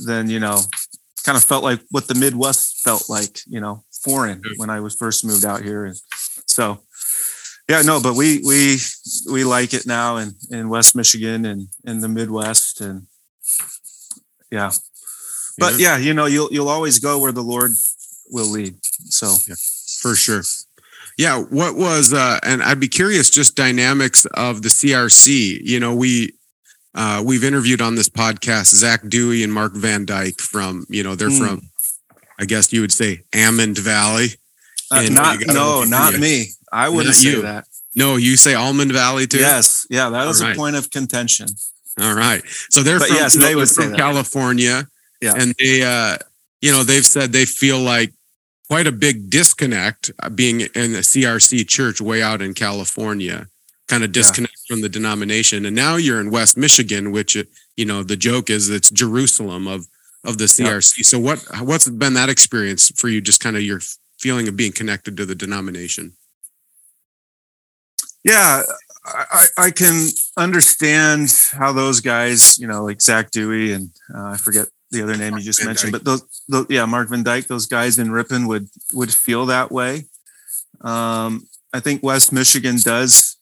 than 0.07 0.27
you 0.27 0.39
know, 0.39 0.59
kind 1.23 1.37
of 1.37 1.43
felt 1.43 1.63
like 1.63 1.81
what 1.91 2.07
the 2.07 2.15
Midwest 2.15 2.81
felt 2.83 3.09
like, 3.11 3.41
you 3.45 3.59
know, 3.61 3.83
foreign 4.03 4.41
Hmm. 4.43 4.53
when 4.57 4.69
I 4.71 4.79
was 4.79 4.95
first 4.95 5.23
moved 5.23 5.45
out 5.45 5.61
here, 5.61 5.85
and 5.85 5.95
so 6.47 6.79
yeah, 7.69 7.81
no, 7.81 7.99
but 8.01 8.15
we 8.15 8.41
we 8.45 8.77
we 9.31 9.43
like 9.43 9.73
it 9.73 9.85
now 9.85 10.17
in 10.17 10.35
in 10.51 10.69
West 10.69 10.95
Michigan 10.95 11.45
and 11.45 11.67
in 11.83 12.01
the 12.01 12.07
Midwest, 12.07 12.81
and 12.81 13.07
yeah, 14.51 14.71
but 15.57 15.79
yeah, 15.79 15.97
you 15.97 16.13
know, 16.13 16.25
you'll 16.25 16.49
you'll 16.51 16.69
always 16.69 16.99
go 16.99 17.19
where 17.19 17.31
the 17.31 17.41
Lord 17.41 17.71
will 18.29 18.47
lead. 18.49 18.75
So 19.09 19.35
for 20.01 20.15
sure. 20.15 20.43
Yeah, 21.17 21.39
what 21.39 21.75
was 21.75 22.13
uh 22.13 22.39
and 22.43 22.61
I'd 22.61 22.79
be 22.79 22.87
curious 22.89 23.29
just 23.29 23.55
dynamics 23.55 24.25
of 24.33 24.61
the 24.61 24.69
CRC. 24.69 25.59
You 25.63 25.79
know, 25.79 25.95
we 25.95 26.33
uh 26.93 27.23
we've 27.25 27.43
interviewed 27.43 27.81
on 27.81 27.95
this 27.95 28.09
podcast 28.09 28.73
Zach 28.75 29.07
Dewey 29.07 29.43
and 29.43 29.53
Mark 29.53 29.73
Van 29.75 30.05
Dyke 30.05 30.41
from, 30.41 30.85
you 30.89 31.03
know, 31.03 31.15
they're 31.15 31.29
Hmm. 31.29 31.37
from 31.39 31.61
I 32.37 32.43
guess 32.45 32.73
you 32.73 32.81
would 32.81 32.91
say 32.91 33.21
Ammond 33.33 33.77
Valley. 33.77 34.35
Uh, 34.97 35.01
And 35.05 35.15
not 35.15 35.39
no, 35.47 35.83
not 35.83 36.13
yeah. 36.13 36.19
me. 36.19 36.47
I 36.71 36.89
wouldn't 36.89 37.15
say 37.15 37.31
you. 37.31 37.41
that. 37.43 37.65
No, 37.95 38.17
you 38.17 38.35
say 38.35 38.53
Almond 38.53 38.91
Valley 38.91 39.25
too? 39.27 39.39
Yes, 39.39 39.85
yeah, 39.89 40.09
that 40.09 40.25
was 40.25 40.41
All 40.41 40.47
a 40.47 40.49
right. 40.49 40.57
point 40.57 40.75
of 40.75 40.89
contention. 40.91 41.47
All 42.01 42.13
right. 42.13 42.41
So 42.69 42.83
they're 42.83 42.99
But 42.99 43.07
from, 43.07 43.17
yes, 43.17 43.33
they 43.37 43.55
would 43.55 43.69
from. 43.69 43.93
California. 43.95 44.87
Yeah. 45.21 45.33
And 45.37 45.55
they 45.57 45.81
uh 45.83 46.17
you 46.61 46.71
know, 46.71 46.83
they've 46.83 47.05
said 47.05 47.31
they 47.31 47.45
feel 47.45 47.79
like 47.79 48.11
quite 48.67 48.87
a 48.87 48.91
big 48.91 49.29
disconnect 49.29 50.11
uh, 50.21 50.29
being 50.29 50.61
in 50.61 50.91
the 50.93 50.99
CRC 51.03 51.67
church 51.67 52.01
way 52.01 52.21
out 52.21 52.41
in 52.41 52.53
California, 52.53 53.47
kind 53.87 54.03
of 54.03 54.11
disconnect 54.11 54.57
from 54.67 54.81
the 54.81 54.89
denomination. 54.89 55.65
And 55.65 55.75
now 55.75 55.95
you're 55.95 56.19
in 56.19 56.31
West 56.31 56.57
Michigan, 56.57 57.11
which 57.11 57.37
uh, 57.37 57.43
you 57.77 57.85
know, 57.85 58.03
the 58.03 58.17
joke 58.17 58.49
is 58.49 58.69
it's 58.69 58.89
Jerusalem 58.89 59.67
of 59.67 59.87
of 60.25 60.37
the 60.37 60.45
Yeah. 60.57 60.65
CRC. 60.71 61.05
So 61.05 61.17
what 61.19 61.39
what's 61.61 61.87
been 61.87 62.15
that 62.15 62.27
experience 62.29 62.91
for 62.99 63.07
you 63.07 63.21
just 63.21 63.39
kind 63.41 63.55
of 63.55 63.61
your 63.61 63.79
feeling 64.19 64.47
of 64.47 64.55
being 64.55 64.71
connected 64.71 65.17
to 65.17 65.25
the 65.25 65.35
denomination? 65.35 66.13
Yeah, 68.23 68.63
I, 69.05 69.45
I 69.57 69.71
can 69.71 70.07
understand 70.35 71.31
how 71.51 71.71
those 71.71 71.99
guys, 72.01 72.57
you 72.57 72.67
know, 72.67 72.83
like 72.83 73.01
Zach 73.01 73.29
Dewey 73.29 73.71
and 73.71 73.91
uh, 74.13 74.29
I 74.29 74.37
forget 74.37 74.67
the 74.91 75.03
other 75.03 75.15
name 75.17 75.33
you 75.37 75.43
just 75.43 75.59
Van 75.59 75.67
mentioned, 75.67 75.93
Dyke. 75.93 76.03
but 76.03 76.09
those, 76.09 76.43
those, 76.47 76.65
yeah, 76.69 76.85
Mark 76.85 77.09
Van 77.09 77.23
Dyke, 77.23 77.47
those 77.47 77.67
guys 77.67 77.99
in 77.99 78.11
Ripon 78.11 78.47
would 78.47 78.67
would 78.93 79.13
feel 79.13 79.45
that 79.47 79.71
way. 79.71 80.05
Um, 80.81 81.47
I 81.73 81.79
think 81.79 82.01
West 82.01 82.31
Michigan 82.31 82.77
does 82.81 83.37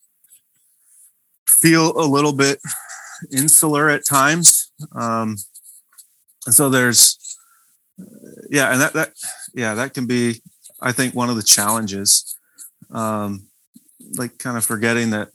feel 1.48 1.98
a 1.98 2.06
little 2.06 2.34
bit 2.34 2.60
insular 3.32 3.89
at 3.89 4.06
times, 4.06 4.72
um, 4.94 5.38
and 6.46 6.56
so 6.56 6.70
there's, 6.70 7.18
yeah, 8.50 8.72
and 8.72 8.82
that 8.82 8.94
that 8.94 9.13
yeah, 9.53 9.75
that 9.75 9.94
can 9.94 10.08
be, 10.08 10.42
I 10.84 10.92
think, 10.92 11.16
one 11.16 11.30
of 11.30 11.36
the 11.36 11.44
challenges. 11.44 12.38
Um, 12.92 13.48
like 14.18 14.38
kind 14.38 14.58
of 14.58 14.66
forgetting 14.66 15.10
that 15.12 15.30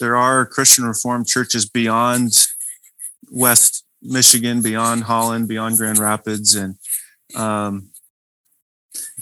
there 0.00 0.16
are 0.16 0.46
Christian 0.46 0.84
Reformed 0.84 1.26
churches 1.26 1.68
beyond 1.68 2.32
West 3.30 3.84
Michigan, 4.02 4.62
beyond 4.62 5.04
Holland, 5.04 5.46
beyond 5.46 5.76
Grand 5.76 5.98
Rapids, 5.98 6.56
and 6.56 6.76
um, 7.36 7.92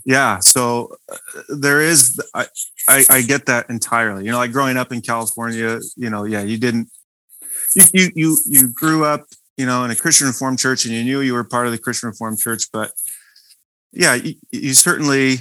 yeah, 0.05 0.39
so 0.41 0.97
uh, 1.13 1.17
there 1.49 1.81
is. 1.81 2.21
I, 2.35 2.47
I, 2.89 3.05
I 3.11 3.23
get 3.23 3.47
that 3.47 3.69
entirely. 3.69 4.25
You 4.25 4.33
know, 4.33 4.39
like 4.39 4.53
growing 4.53 4.77
up 4.77 4.93
in 4.93 5.01
California, 5.01 5.79
you 5.97 6.11
know, 6.11 6.25
yeah, 6.25 6.43
you 6.43 6.59
didn't, 6.59 6.89
you, 7.77 7.83
you, 7.93 8.11
you, 8.15 8.39
you 8.47 8.73
grew 8.73 9.05
up, 9.05 9.27
you 9.57 9.67
know, 9.67 9.85
in 9.85 9.91
a 9.91 9.97
Christian 9.97 10.27
Reformed 10.27 10.59
church 10.59 10.85
and 10.85 10.95
you 10.95 11.05
knew 11.05 11.21
you 11.21 11.35
were 11.35 11.45
part 11.45 11.67
of 11.67 11.73
the 11.73 11.79
Christian 11.79 12.09
Reformed 12.09 12.39
church, 12.39 12.65
but 12.73 12.93
yeah, 13.93 14.15
you, 14.15 14.35
you 14.51 14.75
certainly, 14.75 15.39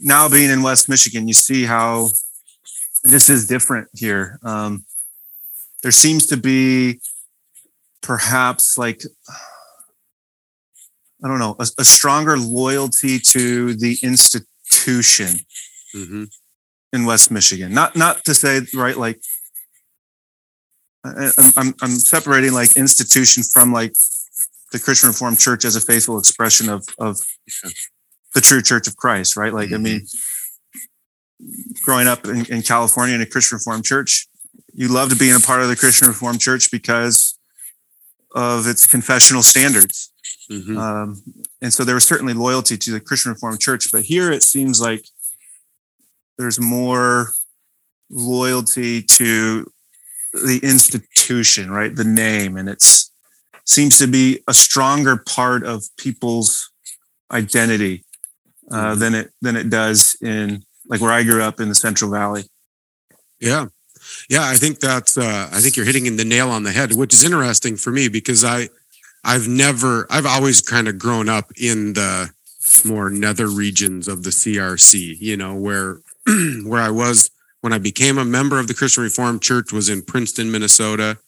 now 0.00 0.28
being 0.28 0.50
in 0.50 0.62
West 0.62 0.88
Michigan, 0.88 1.26
you 1.26 1.34
see 1.34 1.64
how 1.64 2.08
this 3.02 3.28
is 3.28 3.46
different 3.46 3.88
here. 3.94 4.38
Um, 4.42 4.84
there 5.82 5.92
seems 5.92 6.26
to 6.26 6.36
be 6.36 7.00
perhaps 8.02 8.78
like, 8.78 9.02
I 11.24 11.28
don't 11.28 11.38
know, 11.38 11.56
a, 11.58 11.66
a 11.78 11.84
stronger 11.84 12.36
loyalty 12.36 13.18
to 13.30 13.74
the 13.74 13.96
institution 14.02 15.40
mm-hmm. 15.94 16.24
in 16.92 17.04
West 17.04 17.30
Michigan. 17.30 17.72
Not 17.72 17.96
not 17.96 18.24
to 18.24 18.34
say 18.34 18.60
right 18.74 18.96
like 18.96 19.20
I, 21.04 21.30
I'm, 21.38 21.52
I'm 21.56 21.74
I'm 21.82 21.90
separating 21.90 22.52
like 22.52 22.76
institution 22.76 23.42
from 23.42 23.72
like 23.72 23.94
the 24.72 24.78
Christian 24.78 25.08
Reformed 25.08 25.38
Church 25.38 25.64
as 25.64 25.76
a 25.76 25.80
faithful 25.80 26.18
expression 26.18 26.68
of 26.68 26.86
of 26.98 27.18
the 28.34 28.40
true 28.40 28.62
Church 28.62 28.86
of 28.86 28.96
Christ, 28.96 29.36
right? 29.36 29.52
Like 29.52 29.68
mm-hmm. 29.68 29.74
I 29.74 29.78
mean, 29.78 30.06
growing 31.82 32.06
up 32.06 32.26
in, 32.26 32.44
in 32.46 32.62
California 32.62 33.14
in 33.14 33.22
a 33.22 33.26
Christian 33.26 33.56
Reformed 33.56 33.84
Church, 33.84 34.26
you 34.74 34.88
loved 34.88 35.18
being 35.18 35.34
a 35.34 35.40
part 35.40 35.62
of 35.62 35.68
the 35.68 35.76
Christian 35.76 36.08
Reformed 36.08 36.40
Church 36.40 36.70
because 36.70 37.38
of 38.34 38.66
its 38.66 38.86
confessional 38.86 39.42
standards. 39.42 40.12
Mm-hmm. 40.50 40.76
Um, 40.76 41.22
and 41.62 41.72
so 41.72 41.84
there 41.84 41.94
was 41.94 42.04
certainly 42.04 42.34
loyalty 42.34 42.76
to 42.76 42.92
the 42.92 43.00
Christian 43.00 43.32
Reformed 43.32 43.60
Church, 43.60 43.90
but 43.90 44.02
here 44.02 44.30
it 44.30 44.42
seems 44.42 44.80
like 44.80 45.06
there's 46.38 46.60
more 46.60 47.32
loyalty 48.10 49.02
to 49.02 49.66
the 50.32 50.60
institution, 50.62 51.70
right? 51.70 51.94
The 51.94 52.04
name, 52.04 52.56
and 52.56 52.68
it's 52.68 53.10
seems 53.66 53.98
to 53.98 54.06
be 54.06 54.40
a 54.48 54.54
stronger 54.54 55.16
part 55.16 55.64
of 55.64 55.84
people's 55.98 56.70
identity 57.30 58.04
uh, 58.70 58.92
mm-hmm. 58.92 59.00
than 59.00 59.14
it 59.14 59.30
than 59.42 59.56
it 59.56 59.70
does 59.70 60.16
in 60.22 60.64
like 60.88 61.00
where 61.00 61.12
I 61.12 61.22
grew 61.22 61.42
up 61.42 61.60
in 61.60 61.68
the 61.68 61.74
Central 61.74 62.10
Valley. 62.10 62.44
Yeah, 63.40 63.66
yeah, 64.28 64.48
I 64.48 64.54
think 64.54 64.80
that's 64.80 65.18
uh, 65.18 65.48
I 65.52 65.60
think 65.60 65.76
you're 65.76 65.86
hitting 65.86 66.16
the 66.16 66.24
nail 66.24 66.50
on 66.50 66.62
the 66.62 66.72
head, 66.72 66.94
which 66.94 67.12
is 67.12 67.24
interesting 67.24 67.76
for 67.76 67.90
me 67.90 68.08
because 68.08 68.44
I 68.44 68.68
I've 69.24 69.48
never 69.48 70.06
I've 70.10 70.26
always 70.26 70.60
kind 70.60 70.88
of 70.88 70.98
grown 70.98 71.28
up 71.28 71.50
in 71.60 71.92
the 71.92 72.30
more 72.84 73.10
nether 73.10 73.46
regions 73.46 74.08
of 74.08 74.24
the 74.24 74.30
CRC, 74.30 75.16
you 75.20 75.36
know, 75.36 75.54
where 75.54 76.00
where 76.64 76.80
I 76.80 76.90
was 76.90 77.30
when 77.60 77.72
I 77.72 77.78
became 77.78 78.18
a 78.18 78.24
member 78.24 78.58
of 78.58 78.68
the 78.68 78.74
Christian 78.74 79.02
Reformed 79.02 79.42
Church 79.42 79.72
was 79.72 79.88
in 79.88 80.02
Princeton, 80.02 80.50
Minnesota, 80.50 81.18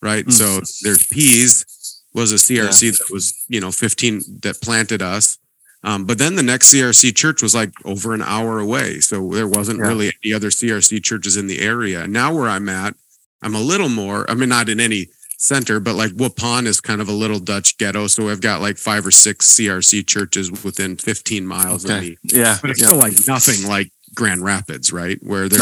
right? 0.00 0.24
Mm. 0.24 0.32
So 0.32 0.60
there's 0.82 1.06
Pease 1.06 1.64
was 2.14 2.32
a 2.32 2.36
CRC 2.36 2.82
yeah. 2.82 2.90
that 2.90 3.08
was, 3.10 3.44
you 3.48 3.60
know, 3.60 3.70
15 3.70 4.22
that 4.42 4.60
planted 4.60 5.02
us. 5.02 5.38
Um, 5.84 6.04
but 6.04 6.18
then 6.18 6.36
the 6.36 6.42
next 6.42 6.72
CRC 6.72 7.14
church 7.16 7.42
was 7.42 7.54
like 7.54 7.72
over 7.84 8.14
an 8.14 8.22
hour 8.22 8.60
away. 8.60 9.00
So 9.00 9.28
there 9.30 9.48
wasn't 9.48 9.80
yeah. 9.80 9.88
really 9.88 10.12
any 10.24 10.32
other 10.32 10.48
CRC 10.48 11.02
churches 11.02 11.36
in 11.36 11.48
the 11.48 11.60
area. 11.60 12.06
Now 12.06 12.34
where 12.34 12.48
I'm 12.48 12.68
at, 12.68 12.94
I'm 13.42 13.54
a 13.54 13.60
little 13.60 13.88
more, 13.88 14.30
I 14.30 14.34
mean, 14.34 14.48
not 14.48 14.68
in 14.68 14.78
any 14.78 15.08
center, 15.38 15.80
but 15.80 15.96
like 15.96 16.12
Waupun 16.12 16.66
is 16.66 16.80
kind 16.80 17.00
of 17.00 17.08
a 17.08 17.12
little 17.12 17.40
Dutch 17.40 17.76
ghetto. 17.78 18.06
So 18.06 18.28
I've 18.28 18.40
got 18.40 18.60
like 18.60 18.78
five 18.78 19.04
or 19.04 19.10
six 19.10 19.52
CRC 19.56 20.06
churches 20.06 20.52
within 20.62 20.96
15 20.96 21.44
miles 21.44 21.84
okay. 21.84 21.96
of 21.96 22.02
me. 22.02 22.16
Yeah. 22.22 22.58
But 22.62 22.70
it's 22.70 22.80
yeah. 22.80 22.86
still 22.86 22.98
like 22.98 23.14
nothing 23.26 23.68
like 23.68 23.90
Grand 24.14 24.42
Rapids, 24.44 24.92
right? 24.92 25.18
Where 25.20 25.48
there's 25.48 25.60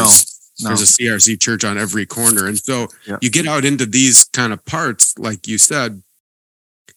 no, 0.61 0.69
no. 0.69 0.77
there's 0.77 0.83
a 0.83 1.03
CRC 1.03 1.41
church 1.41 1.65
on 1.65 1.79
every 1.79 2.05
corner. 2.05 2.47
And 2.47 2.59
so 2.59 2.89
yeah. 3.07 3.17
you 3.23 3.31
get 3.31 3.47
out 3.47 3.65
into 3.65 3.87
these 3.87 4.25
kind 4.25 4.53
of 4.53 4.63
parts, 4.67 5.19
like 5.19 5.49
you 5.49 5.57
said, 5.57 6.03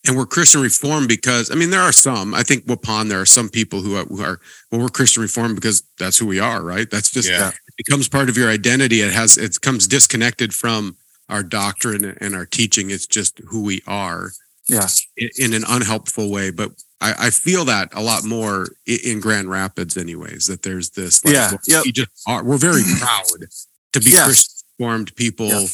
and 0.05 0.17
we're 0.17 0.25
Christian 0.25 0.62
reformed 0.62 1.07
because 1.07 1.51
I 1.51 1.55
mean 1.55 1.69
there 1.69 1.81
are 1.81 1.91
some. 1.91 2.33
I 2.33 2.43
think 2.43 2.65
Waupun 2.65 3.10
there 3.10 3.22
are 3.22 3.25
some 3.25 3.50
people 3.50 3.81
who 3.81 3.95
are, 3.95 4.05
who 4.05 4.22
are 4.22 4.39
well 4.72 4.81
we're 4.81 4.89
Christian 4.89 5.22
reformed 5.22 5.55
because 5.55 5.83
that's 5.98 6.17
who 6.17 6.25
we 6.25 6.39
are, 6.39 6.62
right? 6.62 6.89
That's 6.89 7.12
just 7.12 7.29
yeah. 7.29 7.50
it 7.50 7.74
becomes 7.77 8.10
part 8.10 8.29
of 8.29 8.38
your 8.38 8.50
identity. 8.50 9.01
It 9.01 9.13
has 9.13 9.38
it 9.38 9.62
comes 9.62 9.88
disconnected 9.88 10.53
from 10.53 10.98
our 11.29 11.43
doctrine 11.43 12.17
and 12.19 12.36
our 12.36 12.45
teaching. 12.45 12.89
It's 12.89 13.07
just 13.07 13.39
who 13.48 13.63
we 13.63 13.81
are. 13.88 14.31
Yeah, 14.69 14.88
in, 15.17 15.29
in 15.38 15.53
an 15.53 15.65
unhelpful 15.67 16.31
way, 16.31 16.50
but 16.50 16.72
I, 17.01 17.27
I, 17.27 17.29
feel 17.31 17.65
that 17.65 17.89
a 17.93 18.01
lot 18.01 18.24
more 18.24 18.69
in 18.86 19.19
Grand 19.19 19.50
Rapids, 19.50 19.98
anyways. 19.98 20.48
That 20.48 20.62
there's 20.62 20.91
this, 20.91 21.25
like, 21.25 21.33
yeah, 21.33 21.51
yep. 21.67 21.83
we 21.83 21.91
just 21.91 22.10
are. 22.25 22.45
We're 22.45 22.57
very 22.57 22.83
proud 22.98 23.25
to 23.91 24.00
be 24.00 24.12
yeah. 24.12 24.24
Christian 24.24 24.63
reformed 24.79 25.13
people. 25.17 25.50
Yeah 25.50 25.65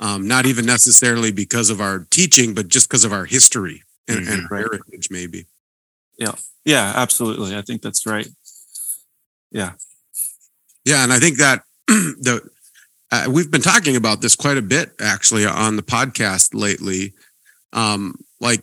um, 0.00 0.28
not 0.28 0.46
even 0.46 0.66
necessarily 0.66 1.32
because 1.32 1.70
of 1.70 1.80
our 1.80 2.06
teaching, 2.10 2.54
but 2.54 2.68
just 2.68 2.88
because 2.88 3.04
of 3.04 3.12
our 3.12 3.24
history 3.24 3.82
and, 4.06 4.20
mm-hmm. 4.20 4.32
and 4.32 4.48
heritage, 4.48 5.08
maybe. 5.10 5.46
Yeah, 6.18 6.34
yeah, 6.64 6.92
absolutely. 6.96 7.56
I 7.56 7.62
think 7.62 7.82
that's 7.82 8.06
right. 8.06 8.28
Yeah, 9.50 9.72
yeah, 10.84 11.02
and 11.02 11.12
I 11.12 11.18
think 11.18 11.38
that 11.38 11.62
the 11.86 12.48
uh, 13.10 13.26
we've 13.30 13.50
been 13.50 13.62
talking 13.62 13.96
about 13.96 14.20
this 14.20 14.36
quite 14.36 14.56
a 14.56 14.62
bit 14.62 14.92
actually 15.00 15.46
on 15.46 15.76
the 15.76 15.82
podcast 15.82 16.50
lately. 16.54 17.14
Um, 17.72 18.16
like, 18.40 18.62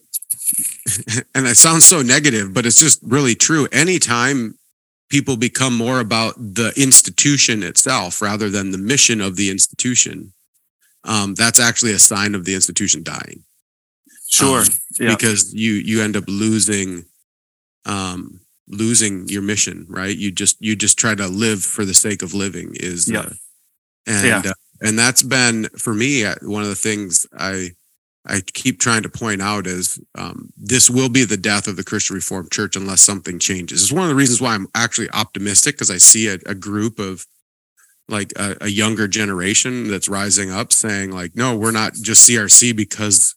and 1.36 1.48
it 1.48 1.58
sounds 1.58 1.86
so 1.86 2.02
negative, 2.02 2.54
but 2.54 2.66
it's 2.66 2.80
just 2.80 3.00
really 3.04 3.36
true. 3.36 3.68
Anytime 3.72 4.58
people 5.10 5.38
become 5.38 5.76
more 5.76 6.00
about 6.00 6.36
the 6.38 6.74
institution 6.76 7.64
itself 7.64 8.22
rather 8.22 8.50
than 8.50 8.72
the 8.72 8.78
mission 8.78 9.22
of 9.22 9.36
the 9.36 9.50
institution, 9.50 10.34
um, 11.06 11.36
that's 11.36 11.60
actually 11.60 11.94
a 11.94 12.00
sign 12.00 12.36
of 12.36 12.46
the 12.46 12.56
institution 12.56 13.04
dying. 13.04 13.44
Sure. 14.28 14.62
Um, 14.62 14.68
yeah. 15.00 15.10
Because 15.10 15.54
you 15.54 15.74
you 15.74 16.02
end 16.02 16.18
up 16.18 16.26
losing 16.28 17.06
um, 17.86 18.42
losing 18.68 19.28
your 19.30 19.42
mission, 19.42 19.86
right? 19.90 20.16
You 20.16 20.32
just 20.32 20.62
you 20.62 20.76
just 20.76 20.98
try 20.98 21.16
to 21.16 21.28
live 21.28 21.64
for 21.64 21.86
the 21.86 21.94
sake 21.94 22.22
of 22.22 22.34
living 22.34 22.72
is 22.76 23.10
yeah. 23.10 23.20
Uh, 23.20 23.34
and 24.08 24.46
yeah. 24.46 24.52
uh, 24.52 24.54
and 24.82 25.00
that's 25.00 25.24
been 25.24 25.66
for 25.78 25.94
me 25.94 26.26
uh, 26.26 26.36
one 26.42 26.64
of 26.64 26.70
the 26.70 26.76
things 26.76 27.28
I 27.38 27.72
I 28.28 28.42
keep 28.42 28.80
trying 28.80 29.04
to 29.04 29.10
point 29.10 29.42
out 29.42 29.68
is 29.68 30.00
um, 30.16 30.52
this 30.58 30.90
will 30.90 31.10
be 31.10 31.26
the 31.26 31.38
death 31.38 31.68
of 31.68 31.76
the 31.76 31.84
Christian 31.84 32.16
Reformed 32.16 32.52
Church 32.52 32.76
unless 32.76 33.02
something 33.02 33.38
changes. 33.38 33.84
It's 33.84 33.92
one 33.92 34.04
of 34.04 34.10
the 34.10 34.16
reasons 34.16 34.42
why 34.42 34.56
I'm 34.56 34.68
actually 34.74 35.10
optimistic 35.12 35.76
because 35.76 35.92
I 35.92 35.98
see 35.98 36.28
a, 36.28 36.40
a, 36.48 36.56
group 36.56 36.98
of 36.98 37.28
like 38.08 38.32
a, 38.36 38.56
a, 38.62 38.68
younger 38.68 39.08
generation 39.08 39.90
that's 39.90 40.08
rising 40.08 40.52
up 40.52 40.72
saying 40.72 41.12
like 41.12 41.36
no 41.36 41.56
we're 41.56 41.72
not 41.72 41.94
just 41.94 42.28
crc 42.30 42.76
because 42.76 43.36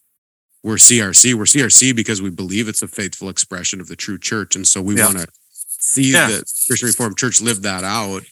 we're 0.63 0.75
crc 0.75 1.33
we're 1.33 1.43
crc 1.43 1.95
because 1.95 2.21
we 2.21 2.29
believe 2.29 2.67
it's 2.67 2.81
a 2.81 2.87
faithful 2.87 3.29
expression 3.29 3.81
of 3.81 3.87
the 3.87 3.95
true 3.95 4.19
church 4.19 4.55
and 4.55 4.67
so 4.67 4.81
we 4.81 4.95
yeah. 4.95 5.05
want 5.05 5.17
to 5.17 5.27
see 5.55 6.13
yeah. 6.13 6.27
the 6.27 6.43
christian 6.67 6.87
reformed 6.87 7.17
church 7.17 7.41
live 7.41 7.61
that 7.61 7.83
out 7.83 8.23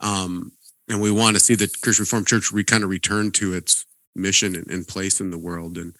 um, 0.00 0.52
and 0.88 1.00
we 1.00 1.10
want 1.10 1.34
to 1.34 1.40
see 1.40 1.54
the 1.54 1.68
christian 1.82 2.02
reformed 2.02 2.26
church 2.26 2.52
re, 2.52 2.64
kind 2.64 2.84
of 2.84 2.90
return 2.90 3.30
to 3.30 3.54
its 3.54 3.86
mission 4.14 4.54
and, 4.54 4.70
and 4.70 4.88
place 4.88 5.20
in 5.20 5.30
the 5.30 5.38
world 5.38 5.78
and 5.78 5.96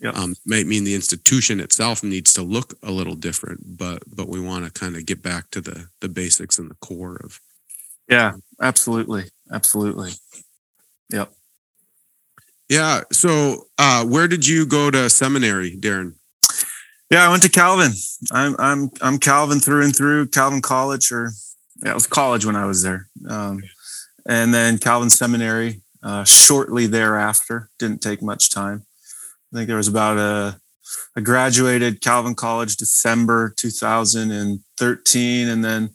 yeah. 0.00 0.10
um, 0.10 0.34
may 0.46 0.64
mean 0.64 0.84
the 0.84 0.94
institution 0.94 1.60
itself 1.60 2.02
needs 2.02 2.32
to 2.32 2.42
look 2.42 2.74
a 2.82 2.90
little 2.90 3.14
different 3.14 3.78
but 3.78 4.02
but 4.14 4.28
we 4.28 4.40
want 4.40 4.64
to 4.64 4.70
kind 4.70 4.96
of 4.96 5.06
get 5.06 5.22
back 5.22 5.50
to 5.50 5.60
the 5.60 5.88
the 6.00 6.08
basics 6.08 6.58
and 6.58 6.70
the 6.70 6.74
core 6.76 7.16
of 7.22 7.40
yeah, 8.10 8.32
absolutely. 8.60 9.24
Absolutely. 9.52 10.12
Yep. 11.10 11.32
Yeah. 12.68 13.00
So, 13.12 13.66
uh, 13.78 14.04
where 14.04 14.28
did 14.28 14.46
you 14.46 14.66
go 14.66 14.90
to 14.90 15.10
seminary, 15.10 15.76
Darren? 15.76 16.14
Yeah, 17.10 17.26
I 17.26 17.30
went 17.30 17.42
to 17.42 17.48
Calvin. 17.48 17.92
I'm 18.32 18.54
I'm 18.58 18.90
I'm 19.02 19.18
Calvin 19.18 19.58
through 19.58 19.82
and 19.84 19.96
through. 19.96 20.28
Calvin 20.28 20.62
College, 20.62 21.10
or 21.10 21.32
yeah, 21.82 21.90
it 21.90 21.94
was 21.94 22.06
college 22.06 22.44
when 22.44 22.54
I 22.54 22.66
was 22.66 22.82
there, 22.84 23.08
um, 23.28 23.62
and 24.28 24.54
then 24.54 24.78
Calvin 24.78 25.10
Seminary 25.10 25.82
uh, 26.04 26.22
shortly 26.22 26.86
thereafter. 26.86 27.68
Didn't 27.80 28.00
take 28.00 28.22
much 28.22 28.50
time. 28.50 28.84
I 29.52 29.56
think 29.56 29.66
there 29.66 29.76
was 29.76 29.88
about 29.88 30.18
a 30.18 30.60
I 31.16 31.20
graduated 31.20 32.00
Calvin 32.00 32.36
College 32.36 32.76
December 32.76 33.52
2013, 33.56 35.48
and 35.48 35.64
then 35.64 35.90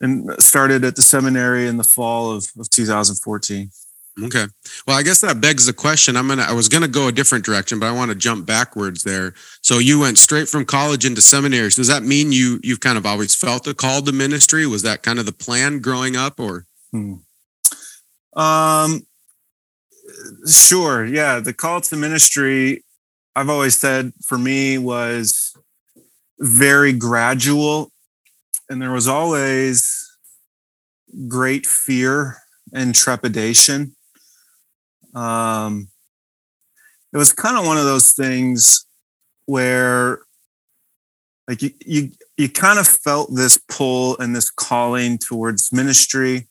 and 0.00 0.30
started 0.42 0.84
at 0.84 0.96
the 0.96 1.02
seminary 1.02 1.66
in 1.66 1.76
the 1.76 1.84
fall 1.84 2.30
of, 2.32 2.46
of 2.58 2.70
2014. 2.70 3.70
Okay. 4.24 4.46
Well, 4.86 4.98
I 4.98 5.02
guess 5.02 5.20
that 5.20 5.40
begs 5.40 5.66
the 5.66 5.72
question. 5.72 6.16
I'm 6.16 6.28
gonna. 6.28 6.42
I 6.42 6.52
was 6.52 6.68
gonna 6.68 6.88
go 6.88 7.08
a 7.08 7.12
different 7.12 7.44
direction, 7.44 7.78
but 7.78 7.86
I 7.86 7.92
want 7.92 8.10
to 8.10 8.14
jump 8.14 8.44
backwards 8.44 9.02
there. 9.04 9.34
So 9.62 9.78
you 9.78 10.00
went 10.00 10.18
straight 10.18 10.48
from 10.48 10.64
college 10.64 11.04
into 11.04 11.22
seminary. 11.22 11.70
So 11.70 11.80
does 11.80 11.88
that 11.88 12.02
mean 12.02 12.32
you 12.32 12.60
you've 12.62 12.80
kind 12.80 12.98
of 12.98 13.06
always 13.06 13.34
felt 13.34 13.66
a 13.66 13.74
call 13.74 14.02
to 14.02 14.12
ministry? 14.12 14.66
Was 14.66 14.82
that 14.82 15.02
kind 15.02 15.18
of 15.18 15.26
the 15.26 15.32
plan 15.32 15.78
growing 15.78 16.16
up, 16.16 16.38
or? 16.38 16.66
Hmm. 16.90 17.14
Um. 18.34 19.06
Sure. 20.46 21.06
Yeah. 21.06 21.40
The 21.40 21.54
call 21.54 21.80
to 21.82 21.96
ministry, 21.96 22.84
I've 23.36 23.48
always 23.48 23.76
said 23.76 24.12
for 24.26 24.36
me 24.36 24.76
was 24.76 25.56
very 26.40 26.92
gradual 26.92 27.92
and 28.70 28.80
there 28.80 28.92
was 28.92 29.08
always 29.08 30.16
great 31.26 31.66
fear 31.66 32.36
and 32.72 32.94
trepidation. 32.94 33.96
Um, 35.12 35.88
it 37.12 37.16
was 37.16 37.32
kind 37.32 37.58
of 37.58 37.66
one 37.66 37.78
of 37.78 37.84
those 37.84 38.12
things 38.12 38.86
where 39.46 40.20
like 41.48 41.62
you, 41.62 41.70
you 41.84 42.10
you 42.36 42.48
kind 42.48 42.78
of 42.78 42.86
felt 42.86 43.34
this 43.34 43.58
pull 43.68 44.16
and 44.18 44.36
this 44.36 44.48
calling 44.48 45.18
towards 45.18 45.72
ministry 45.72 46.46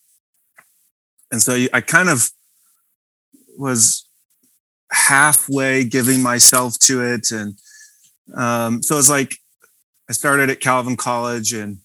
and 1.32 1.42
so 1.42 1.54
i 1.72 1.80
kind 1.80 2.10
of 2.10 2.30
was 3.58 4.06
halfway 4.92 5.86
giving 5.86 6.22
myself 6.22 6.78
to 6.80 7.02
it 7.02 7.32
and 7.32 7.58
um, 8.36 8.84
so 8.84 8.98
it's 8.98 9.10
like 9.10 9.38
i 10.10 10.12
started 10.12 10.50
at 10.50 10.60
calvin 10.60 10.98
college 10.98 11.54
and 11.54 11.78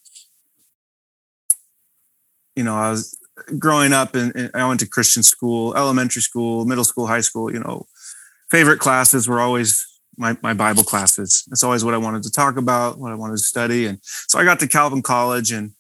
you 2.57 2.65
know 2.65 2.77
i 2.77 2.91
was 2.91 3.19
growing 3.59 3.93
up 3.93 4.15
and, 4.15 4.51
i 4.55 4.67
went 4.67 4.81
to 4.81 4.87
christian 4.87 5.23
school 5.23 5.75
elementary 5.77 6.23
school 6.23 6.65
middle 6.65 6.85
school 6.85 7.07
high 7.07 7.21
school 7.21 7.53
you 7.53 7.61
know 7.61 7.87
favorite 8.51 8.79
classes 8.79 9.29
were 9.29 9.41
always 9.41 9.87
my, 10.17 10.37
my 10.43 10.55
Bible 10.55 10.85
classes. 10.85 11.45
It's 11.51 11.65
always 11.65 11.85
what 11.85 11.95
I 11.95 11.99
wanted 11.99 12.23
to 12.25 12.31
talk 12.31 12.57
about, 12.57 12.99
what 12.99 13.13
I 13.13 13.15
wanted 13.15 13.35
to 13.35 13.43
study. 13.43 13.87
And 13.87 13.99
so 14.03 14.39
I 14.39 14.45
got 14.45 14.61
to 14.61 14.69
Calvin 14.69 15.03
College 15.03 15.51
and, 15.53 15.73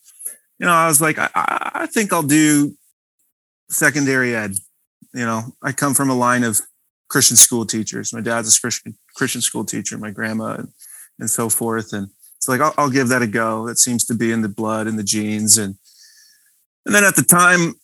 you 0.59 0.66
know, 0.66 0.73
I 0.73 0.87
was 0.87 1.00
like, 1.00 1.19
I, 1.19 1.31
I 1.35 1.87
think 1.87 2.12
I'll 2.12 2.23
do 2.23 2.76
secondary 3.71 4.35
ed. 4.35 4.54
You 5.12 5.25
know, 5.25 5.43
I 5.62 5.73
come 5.73 5.95
from 5.95 6.11
a 6.11 6.14
line 6.14 6.45
of 6.45 6.61
Christian 7.09 7.37
school 7.37 7.66
teachers. 7.66 8.12
My 8.12 8.21
dad's 8.21 8.57
a 8.57 8.61
Christian, 8.61 8.97
Christian 9.14 9.40
school 9.40 9.64
teacher, 9.64 9.99
my 9.99 10.11
grandma 10.11 10.54
and, 10.54 10.69
and 11.19 11.31
so 11.31 11.49
forth. 11.49 11.93
And 11.93 12.09
it's 12.37 12.49
like, 12.49 12.61
I'll, 12.61 12.75
I'll 12.76 12.90
give 12.90 13.09
that 13.09 13.23
a 13.23 13.26
go. 13.26 13.66
That 13.66 13.78
seems 13.78 14.04
to 14.07 14.14
be 14.14 14.33
in 14.33 14.43
the 14.43 14.49
blood 14.49 14.87
and 14.87 14.99
the 14.99 15.04
genes. 15.04 15.59
And, 15.59 15.76
and 16.87 16.95
then 16.95 17.05
at 17.05 17.17
the 17.17 17.23
time, 17.23 17.75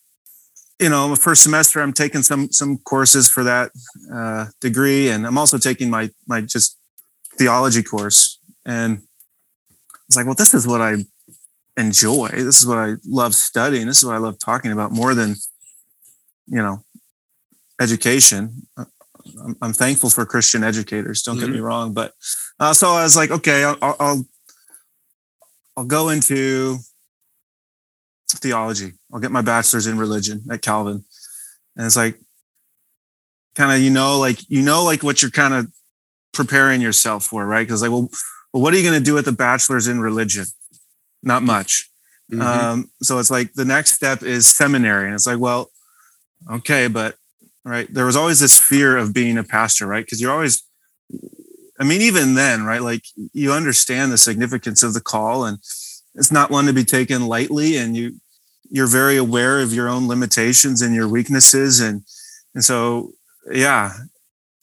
you 0.78 0.88
know, 0.88 1.11
the 1.11 1.16
first 1.16 1.42
semester, 1.42 1.80
I'm 1.80 1.92
taking 1.92 2.23
some 2.23 2.50
some 2.50 2.78
courses 2.78 3.30
for 3.30 3.45
that 3.45 3.71
uh, 4.12 4.47
degree, 4.61 5.11
and 5.11 5.26
I'm 5.26 5.38
also 5.38 5.59
taking 5.59 5.90
my 5.90 6.11
my 6.26 6.40
just 6.40 6.78
theology 7.38 7.83
course. 7.83 8.38
And 8.64 9.02
it's 10.07 10.16
like, 10.16 10.26
well, 10.26 10.35
this 10.35 10.54
is 10.54 10.66
what 10.66 10.80
I 10.80 10.97
enjoy. 11.76 12.28
This 12.28 12.61
is 12.61 12.66
what 12.66 12.78
I 12.78 12.95
love 13.07 13.35
studying. 13.35 13.87
This 13.87 13.99
is 13.99 14.04
what 14.04 14.14
I 14.14 14.19
love 14.19 14.38
talking 14.38 14.73
about 14.73 14.92
more 14.92 15.14
than, 15.14 15.37
you 16.47 16.62
know, 16.62 16.85
education. 17.80 18.66
I'm, 18.76 19.57
I'm 19.62 19.73
thankful 19.73 20.11
for 20.11 20.26
Christian 20.26 20.64
educators. 20.64 21.23
Don't 21.23 21.37
mm-hmm. 21.37 21.47
get 21.47 21.54
me 21.54 21.61
wrong, 21.61 21.92
but 21.92 22.12
uh, 22.59 22.73
so 22.73 22.88
I 22.90 23.02
was 23.02 23.16
like, 23.16 23.30
okay, 23.30 23.64
I'll, 23.64 23.78
I'll 23.80 24.25
I'll 25.76 25.85
go 25.85 26.09
into 26.09 26.78
theology. 28.38 28.92
I'll 29.12 29.20
get 29.20 29.32
my 29.32 29.42
bachelor's 29.42 29.87
in 29.87 29.99
religion 29.99 30.42
at 30.50 30.62
Calvin. 30.62 31.04
And 31.76 31.87
it's 31.87 31.96
like 31.96 32.18
kind 33.54 33.72
of, 33.72 33.80
you 33.80 33.90
know, 33.90 34.18
like, 34.18 34.38
you 34.49 34.62
know, 34.62 34.84
like 34.84 35.02
what 35.02 35.22
you're 35.22 35.30
kind 35.30 35.54
of 35.54 35.68
preparing 36.32 36.80
yourself 36.80 37.25
for, 37.25 37.46
right? 37.46 37.66
Because 37.66 37.82
like, 37.82 37.90
well, 37.90 38.08
well, 38.52 38.62
what 38.62 38.75
are 38.75 38.76
you 38.76 38.82
going 38.82 38.99
to 38.99 39.04
do 39.04 39.14
with 39.14 39.25
the 39.25 39.32
bachelor's 39.32 39.88
in 39.88 40.00
religion? 40.00 40.46
Not 41.22 41.42
much. 41.42 41.88
Mm-hmm. 42.32 42.42
Um, 42.42 42.90
so 43.02 43.18
it's 43.18 43.30
like 43.30 43.52
the 43.54 43.64
next 43.64 43.92
step 43.92 44.22
is 44.22 44.49
seminary. 44.49 45.06
And 45.06 45.14
it's 45.14 45.26
like, 45.26 45.38
well, 45.38 45.70
okay, 46.50 46.88
but 46.88 47.16
right. 47.64 47.92
There 47.92 48.06
was 48.06 48.16
always 48.16 48.40
this 48.40 48.58
fear 48.58 48.96
of 48.96 49.12
being 49.12 49.38
a 49.38 49.44
pastor, 49.44 49.87
right? 49.87 50.04
Because 50.04 50.20
you're 50.20 50.32
always, 50.32 50.62
I 51.78 51.84
mean, 51.84 52.00
even 52.00 52.34
then, 52.34 52.64
right? 52.64 52.82
Like 52.82 53.04
you 53.32 53.52
understand 53.52 54.12
the 54.12 54.18
significance 54.18 54.82
of 54.82 54.94
the 54.94 55.00
call 55.00 55.44
and 55.44 55.59
it's 56.14 56.33
not 56.33 56.51
one 56.51 56.66
to 56.66 56.73
be 56.73 56.85
taken 56.85 57.27
lightly 57.27 57.77
and 57.77 57.96
you 57.96 58.16
you're 58.70 58.87
very 58.87 59.16
aware 59.16 59.61
of 59.61 59.73
your 59.73 59.88
own 59.88 60.07
limitations 60.07 60.81
and 60.83 60.94
your 60.94 61.09
weaknesses 61.09 61.81
and 61.81 62.03
and 62.55 62.64
so 62.64 63.12
yeah. 63.51 63.92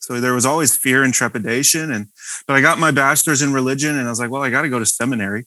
So 0.00 0.20
there 0.20 0.32
was 0.32 0.46
always 0.46 0.76
fear 0.76 1.02
and 1.02 1.12
trepidation 1.12 1.92
and 1.92 2.06
but 2.46 2.56
i 2.56 2.60
got 2.60 2.78
my 2.78 2.90
bachelor's 2.90 3.42
in 3.42 3.52
religion 3.52 3.96
and 3.98 4.06
i 4.06 4.10
was 4.10 4.20
like 4.20 4.30
well 4.30 4.42
i 4.42 4.50
got 4.50 4.62
to 4.62 4.68
go 4.68 4.78
to 4.78 4.86
seminary. 4.86 5.46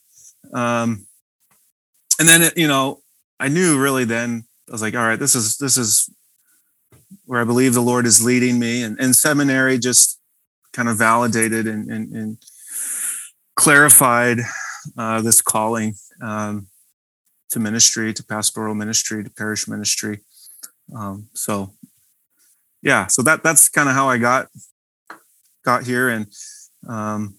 Um 0.53 1.07
and 2.19 2.27
then 2.27 2.41
it, 2.43 2.57
you 2.57 2.67
know 2.67 3.01
i 3.39 3.47
knew 3.47 3.79
really 3.79 4.05
then 4.05 4.43
i 4.69 4.71
was 4.71 4.81
like 4.81 4.95
all 4.95 5.01
right 5.01 5.19
this 5.19 5.33
is 5.33 5.57
this 5.57 5.77
is 5.77 6.09
where 7.25 7.41
i 7.41 7.43
believe 7.43 7.73
the 7.73 7.81
lord 7.81 8.05
is 8.05 8.23
leading 8.23 8.59
me 8.59 8.83
and, 8.83 8.99
and 8.99 9.15
seminary 9.15 9.79
just 9.79 10.19
kind 10.73 10.87
of 10.87 10.97
validated 10.97 11.67
and, 11.67 11.89
and, 11.89 12.15
and 12.15 12.37
clarified 13.55 14.39
uh, 14.97 15.21
this 15.21 15.41
calling 15.41 15.95
um, 16.21 16.67
to 17.49 17.59
ministry, 17.59 18.13
to 18.13 18.23
pastoral 18.23 18.75
ministry, 18.75 19.23
to 19.23 19.29
parish 19.29 19.67
ministry. 19.67 20.21
Um, 20.95 21.27
so, 21.33 21.73
yeah, 22.81 23.07
so 23.07 23.21
that 23.23 23.43
that's 23.43 23.69
kind 23.69 23.89
of 23.89 23.95
how 23.95 24.09
I 24.09 24.17
got 24.17 24.47
got 25.63 25.85
here, 25.85 26.09
and 26.09 26.27
um, 26.87 27.35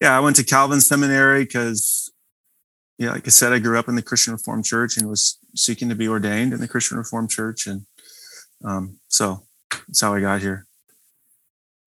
yeah, 0.00 0.16
I 0.16 0.20
went 0.20 0.36
to 0.36 0.44
Calvin 0.44 0.80
Seminary 0.80 1.44
because, 1.44 2.12
yeah, 2.98 3.12
like 3.12 3.26
I 3.26 3.30
said, 3.30 3.52
I 3.52 3.58
grew 3.58 3.78
up 3.78 3.88
in 3.88 3.94
the 3.94 4.02
Christian 4.02 4.34
Reformed 4.34 4.64
Church 4.64 4.96
and 4.96 5.08
was 5.08 5.38
seeking 5.54 5.88
to 5.88 5.94
be 5.94 6.08
ordained 6.08 6.52
in 6.52 6.60
the 6.60 6.68
Christian 6.68 6.98
Reformed 6.98 7.30
Church, 7.30 7.66
and 7.66 7.86
um, 8.64 8.98
so 9.08 9.44
that's 9.88 10.00
how 10.00 10.14
I 10.14 10.20
got 10.20 10.40
here. 10.40 10.66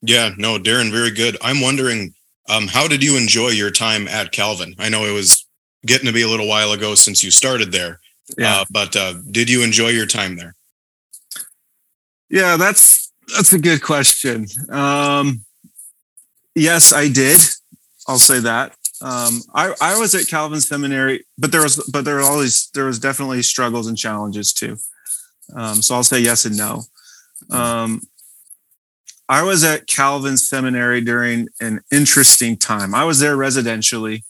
Yeah, 0.01 0.31
no, 0.37 0.57
Darren, 0.57 0.91
very 0.91 1.11
good. 1.11 1.37
I'm 1.41 1.61
wondering 1.61 2.13
um, 2.49 2.67
how 2.67 2.87
did 2.87 3.03
you 3.03 3.17
enjoy 3.17 3.49
your 3.49 3.71
time 3.71 4.07
at 4.07 4.31
Calvin? 4.31 4.75
I 4.79 4.89
know 4.89 5.05
it 5.05 5.13
was 5.13 5.47
getting 5.85 6.07
to 6.07 6.13
be 6.13 6.21
a 6.21 6.27
little 6.27 6.47
while 6.47 6.71
ago 6.71 6.95
since 6.95 7.23
you 7.23 7.31
started 7.31 7.71
there. 7.71 7.99
Yeah. 8.37 8.61
Uh, 8.61 8.65
but 8.71 8.95
uh, 8.95 9.15
did 9.31 9.49
you 9.49 9.63
enjoy 9.63 9.89
your 9.89 10.05
time 10.05 10.35
there? 10.35 10.55
Yeah, 12.29 12.57
that's 12.57 13.11
that's 13.35 13.53
a 13.53 13.59
good 13.59 13.81
question. 13.81 14.47
Um, 14.69 15.45
yes, 16.55 16.93
I 16.93 17.07
did. 17.09 17.39
I'll 18.07 18.19
say 18.19 18.39
that. 18.39 18.75
Um, 19.01 19.41
I, 19.53 19.73
I 19.81 19.99
was 19.99 20.15
at 20.15 20.27
Calvin 20.27 20.61
Seminary, 20.61 21.25
but 21.37 21.51
there 21.51 21.61
was 21.61 21.77
but 21.91 22.05
there 22.05 22.15
were 22.15 22.21
always 22.21 22.69
there 22.73 22.85
was 22.85 22.99
definitely 22.99 23.41
struggles 23.41 23.87
and 23.87 23.97
challenges 23.97 24.53
too. 24.53 24.77
Um, 25.55 25.81
so 25.81 25.95
I'll 25.95 26.03
say 26.03 26.19
yes 26.19 26.45
and 26.45 26.57
no. 26.57 26.83
Um, 27.49 28.01
I 29.29 29.43
was 29.43 29.63
at 29.63 29.87
Calvin 29.87 30.37
Seminary 30.37 31.01
during 31.01 31.47
an 31.61 31.81
interesting 31.91 32.57
time. 32.57 32.93
I 32.93 33.05
was 33.05 33.19
there 33.19 33.37
residentially 33.37 34.23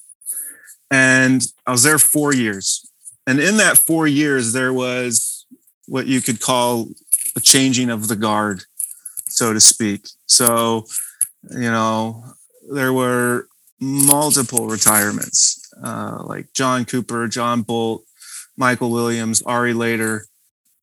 and 0.91 1.41
I 1.65 1.71
was 1.71 1.83
there 1.83 1.97
four 1.97 2.33
years. 2.33 2.85
And 3.25 3.39
in 3.39 3.57
that 3.57 3.77
four 3.77 4.07
years, 4.07 4.53
there 4.53 4.73
was 4.73 5.45
what 5.87 6.07
you 6.07 6.21
could 6.21 6.39
call 6.39 6.89
a 7.35 7.39
changing 7.39 7.89
of 7.89 8.07
the 8.07 8.15
guard, 8.15 8.63
so 9.27 9.53
to 9.53 9.59
speak. 9.59 10.07
So, 10.27 10.85
you 11.49 11.71
know, 11.71 12.23
there 12.71 12.93
were 12.93 13.47
multiple 13.79 14.67
retirements, 14.67 15.71
uh, 15.83 16.23
like 16.25 16.53
John 16.53 16.85
Cooper, 16.85 17.27
John 17.27 17.61
Bolt, 17.61 18.03
Michael 18.55 18.91
Williams, 18.91 19.41
Arie 19.47 19.73
Leder, 19.73 20.21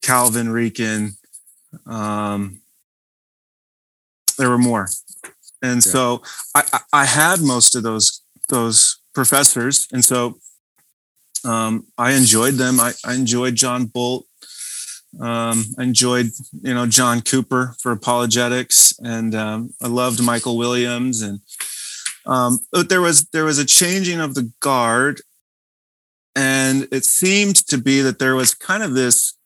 Calvin 0.03 0.49
Rieken, 0.49 1.17
um, 1.87 2.61
there 4.41 4.49
were 4.49 4.59
more. 4.59 4.89
And 5.63 5.85
yeah. 5.85 5.93
so 5.93 6.23
I, 6.57 6.81
I 6.93 7.05
had 7.05 7.41
most 7.43 7.77
of 7.77 7.83
those 7.83 8.23
those 8.49 8.99
professors, 9.15 9.87
and 9.93 10.05
so 10.05 10.39
um, 11.45 11.87
I 11.99 12.13
enjoyed 12.13 12.55
them. 12.55 12.81
I, 12.81 12.93
I 13.05 13.15
enjoyed 13.15 13.55
John 13.55 13.85
Bolt. 13.85 14.27
Um, 15.21 15.65
I 15.79 15.83
enjoyed 15.83 16.31
you 16.63 16.73
know 16.73 16.87
John 16.87 17.21
Cooper 17.21 17.75
for 17.83 17.93
apologetics, 17.93 18.95
and 19.01 19.35
um, 19.35 19.75
I 19.83 19.89
loved 19.89 20.23
Michael 20.23 20.57
Williams. 20.57 21.21
And 21.21 21.41
um, 22.25 22.61
but 22.73 22.89
there 22.89 23.03
was 23.03 23.27
there 23.27 23.45
was 23.45 23.59
a 23.59 23.67
changing 23.67 24.21
of 24.21 24.35
the 24.35 24.51
guard, 24.61 25.21
and 26.35 26.89
it 26.91 27.05
seemed 27.05 27.57
to 27.69 27.77
be 27.77 28.01
that 28.01 28.19
there 28.19 28.35
was 28.35 28.55
kind 28.55 28.83
of 28.83 28.95
this 28.95 29.37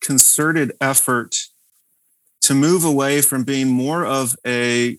concerted 0.00 0.72
effort 0.80 1.36
to 2.44 2.54
move 2.54 2.84
away 2.84 3.22
from 3.22 3.42
being 3.42 3.68
more 3.68 4.04
of 4.04 4.36
a 4.46 4.98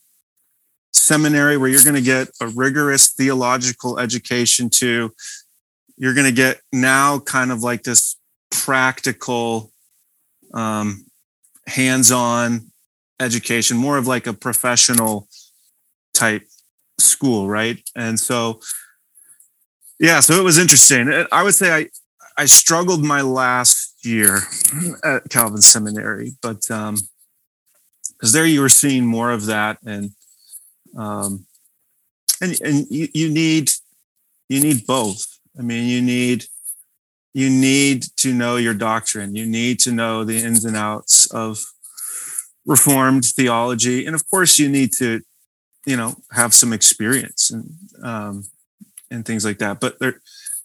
seminary 0.92 1.58
where 1.58 1.70
you're 1.70 1.84
going 1.84 1.96
to 1.96 2.02
get 2.02 2.28
a 2.42 2.48
rigorous 2.48 3.10
theological 3.10 4.00
education 4.00 4.68
to 4.68 5.12
you're 5.96 6.16
going 6.16 6.26
to 6.26 6.34
get 6.34 6.60
now 6.74 7.20
kind 7.20 7.52
of 7.52 7.62
like 7.62 7.84
this 7.84 8.18
practical 8.50 9.72
um, 10.56 11.06
hands-on 11.68 12.72
education 13.20 13.78
more 13.78 13.98
of 13.98 14.08
like 14.08 14.26
a 14.26 14.34
professional 14.34 15.28
type 16.16 16.48
school 17.00 17.48
right? 17.48 17.80
And 17.96 18.20
so 18.20 18.60
yeah 20.00 20.20
so 20.20 20.34
it 20.34 20.44
was 20.44 20.58
interesting. 20.58 21.26
I 21.32 21.44
would 21.44 21.54
say 21.54 21.72
i 21.72 21.90
i 22.38 22.46
struggled 22.46 23.04
my 23.04 23.22
last 23.22 24.04
year 24.04 24.40
at 25.04 25.30
calvin 25.30 25.62
seminary 25.62 26.34
but 26.42 26.70
um 26.70 26.98
because 28.18 28.34
there 28.34 28.46
you 28.46 28.62
were 28.62 28.70
seeing 28.70 29.06
more 29.06 29.32
of 29.32 29.46
that 29.46 29.78
and 29.86 30.12
um 30.98 31.46
and 32.42 32.60
and 32.62 32.88
you, 32.90 33.08
you 33.14 33.30
need 33.30 33.72
you 34.50 34.62
need 34.62 34.86
both 34.86 35.40
i 35.60 35.62
mean 35.62 35.88
you 35.88 36.02
need 36.02 36.46
you 37.36 37.50
need 37.50 38.06
to 38.16 38.34
know 38.34 38.56
your 38.56 38.74
doctrine. 38.74 39.36
You 39.36 39.46
need 39.46 39.80
to 39.80 39.92
know 39.92 40.24
the 40.24 40.38
ins 40.38 40.64
and 40.64 40.78
outs 40.78 41.30
of 41.32 41.66
reformed 42.66 43.26
theology. 43.26 44.06
And 44.06 44.16
of 44.16 44.28
course 44.30 44.58
you 44.58 44.70
need 44.70 44.94
to, 44.94 45.22
you 45.86 45.98
know, 45.98 46.16
have 46.32 46.54
some 46.54 46.72
experience 46.72 47.52
and 47.52 47.70
um 48.02 48.46
and 49.12 49.26
things 49.26 49.44
like 49.44 49.58
that. 49.58 49.82
But 49.82 50.00
there, 50.00 50.22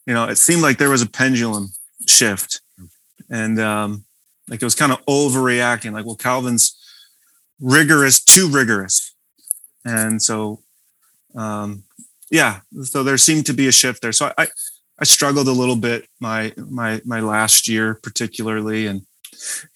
you 0.07 0.15
know, 0.15 0.27
it 0.27 0.39
seemed 0.39 0.63
like 0.63 0.79
there 0.79 0.89
was 0.89 1.03
a 1.03 1.11
pendulum 1.11 1.73
shift. 2.07 2.61
And 3.29 3.59
um 3.59 4.05
like 4.49 4.63
it 4.63 4.65
was 4.65 4.77
kind 4.77 4.93
of 4.93 5.05
overreacting, 5.07 5.93
like, 5.93 6.07
well, 6.07 6.15
Calvin's 6.15 6.80
rigorous, 7.61 8.23
too 8.23 8.49
rigorous. 8.49 9.15
And 9.85 10.23
so 10.23 10.61
um 11.35 11.85
yeah, 12.31 12.61
so 12.83 13.03
there 13.03 13.19
seemed 13.19 13.47
to 13.47 13.53
be 13.53 13.67
a 13.67 13.73
shift 13.73 14.03
there. 14.03 14.13
So 14.13 14.33
I 14.39 14.49
I 14.99 15.05
struggled 15.05 15.49
a 15.49 15.53
little 15.53 15.77
bit 15.77 16.07
my 16.21 16.53
my 16.57 17.01
my 17.05 17.21
last 17.21 17.69
year 17.69 17.99
particularly 18.03 18.87
and 18.87 19.03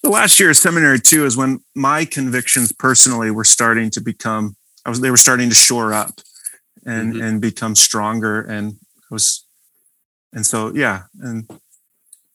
the 0.03 0.11
last 0.11 0.39
year 0.39 0.51
of 0.51 0.57
seminary 0.57 1.01
too 1.01 1.25
is 1.25 1.37
when 1.37 1.61
my 1.75 2.05
convictions 2.05 2.73
personally 2.73 3.31
were 3.31 3.45
starting 3.45 3.91
to 3.91 4.01
become 4.01 4.57
I 4.85 4.91
was 4.91 5.01
they 5.01 5.11
were 5.11 5.17
starting 5.17 5.49
to 5.49 5.55
shore 5.55 5.95
up 5.95 6.21
and 6.85 7.15
mm-hmm. 7.15 7.23
and 7.23 7.41
become 7.41 7.75
stronger 7.75 8.43
and 8.43 8.77
was 9.11 9.47
and 10.33 10.45
so 10.45 10.73
yeah 10.75 11.05
and 11.21 11.49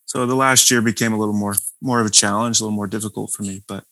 so 0.05 0.25
the 0.25 0.35
last 0.35 0.71
year 0.71 0.81
became 0.81 1.13
a 1.13 1.17
little 1.17 1.35
more 1.35 1.55
more 1.81 1.99
of 1.99 2.07
a 2.07 2.11
challenge 2.11 2.59
a 2.59 2.63
little 2.63 2.75
more 2.75 2.87
difficult 2.87 3.31
for 3.31 3.43
me 3.43 3.61
but 3.67 3.83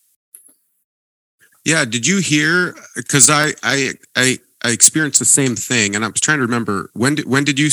yeah 1.67 1.85
did 1.85 2.07
you 2.07 2.17
hear 2.19 2.75
because 2.95 3.29
I 3.29 3.51
I 3.61 3.91
I 4.15 4.39
I 4.63 4.71
experienced 4.71 5.19
the 5.19 5.25
same 5.25 5.55
thing 5.55 5.95
and 5.95 6.03
I 6.03 6.07
was 6.07 6.19
trying 6.19 6.39
to 6.39 6.45
remember 6.45 6.89
when 6.93 7.15
did 7.15 7.25
when 7.27 7.43
did 7.43 7.59
you 7.59 7.69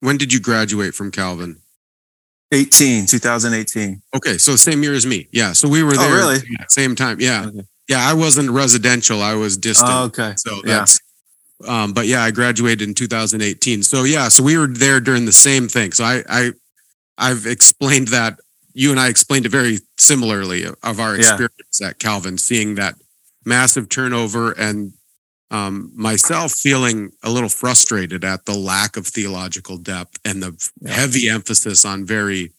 when 0.00 0.16
did 0.16 0.32
you 0.32 0.40
graduate 0.40 0.94
from 0.94 1.10
Calvin? 1.10 1.60
18, 2.52 3.06
2018. 3.06 4.02
Okay, 4.16 4.38
so 4.38 4.56
same 4.56 4.82
year 4.82 4.94
as 4.94 5.04
me. 5.04 5.28
Yeah, 5.32 5.52
so 5.52 5.68
we 5.68 5.82
were 5.82 5.92
oh, 5.92 5.96
there. 5.96 6.12
Oh, 6.12 6.30
really? 6.30 6.38
same 6.68 6.94
time. 6.96 7.20
Yeah, 7.20 7.46
okay. 7.46 7.60
yeah. 7.88 8.00
I 8.00 8.14
wasn't 8.14 8.50
residential. 8.50 9.20
I 9.20 9.34
was 9.34 9.56
distant. 9.56 9.90
Oh, 9.90 10.04
okay. 10.04 10.32
So 10.36 10.62
that's. 10.64 10.98
Yeah. 11.00 11.04
Um, 11.66 11.92
but 11.92 12.06
yeah, 12.06 12.22
I 12.22 12.30
graduated 12.30 12.86
in 12.86 12.94
2018. 12.94 13.82
So 13.82 14.04
yeah, 14.04 14.28
so 14.28 14.44
we 14.44 14.56
were 14.56 14.68
there 14.68 15.00
during 15.00 15.24
the 15.24 15.32
same 15.32 15.66
thing. 15.68 15.90
So 15.90 16.04
I, 16.04 16.22
I, 16.28 16.52
I've 17.18 17.46
explained 17.46 18.08
that. 18.08 18.38
You 18.74 18.92
and 18.92 19.00
I 19.00 19.08
explained 19.08 19.44
it 19.44 19.48
very 19.48 19.80
similarly 19.98 20.64
of 20.64 21.00
our 21.00 21.16
experience 21.16 21.80
yeah. 21.80 21.88
at 21.88 21.98
Calvin, 21.98 22.38
seeing 22.38 22.76
that 22.76 22.94
massive 23.48 23.88
turnover 23.88 24.52
and 24.52 24.92
um, 25.50 25.90
myself 25.94 26.52
feeling 26.52 27.10
a 27.22 27.30
little 27.30 27.48
frustrated 27.48 28.22
at 28.22 28.44
the 28.44 28.54
lack 28.54 28.96
of 28.96 29.06
theological 29.06 29.78
depth 29.78 30.18
and 30.24 30.42
the 30.42 30.70
yeah. 30.80 30.92
heavy 30.92 31.28
emphasis 31.28 31.84
on 31.84 32.04
very 32.04 32.52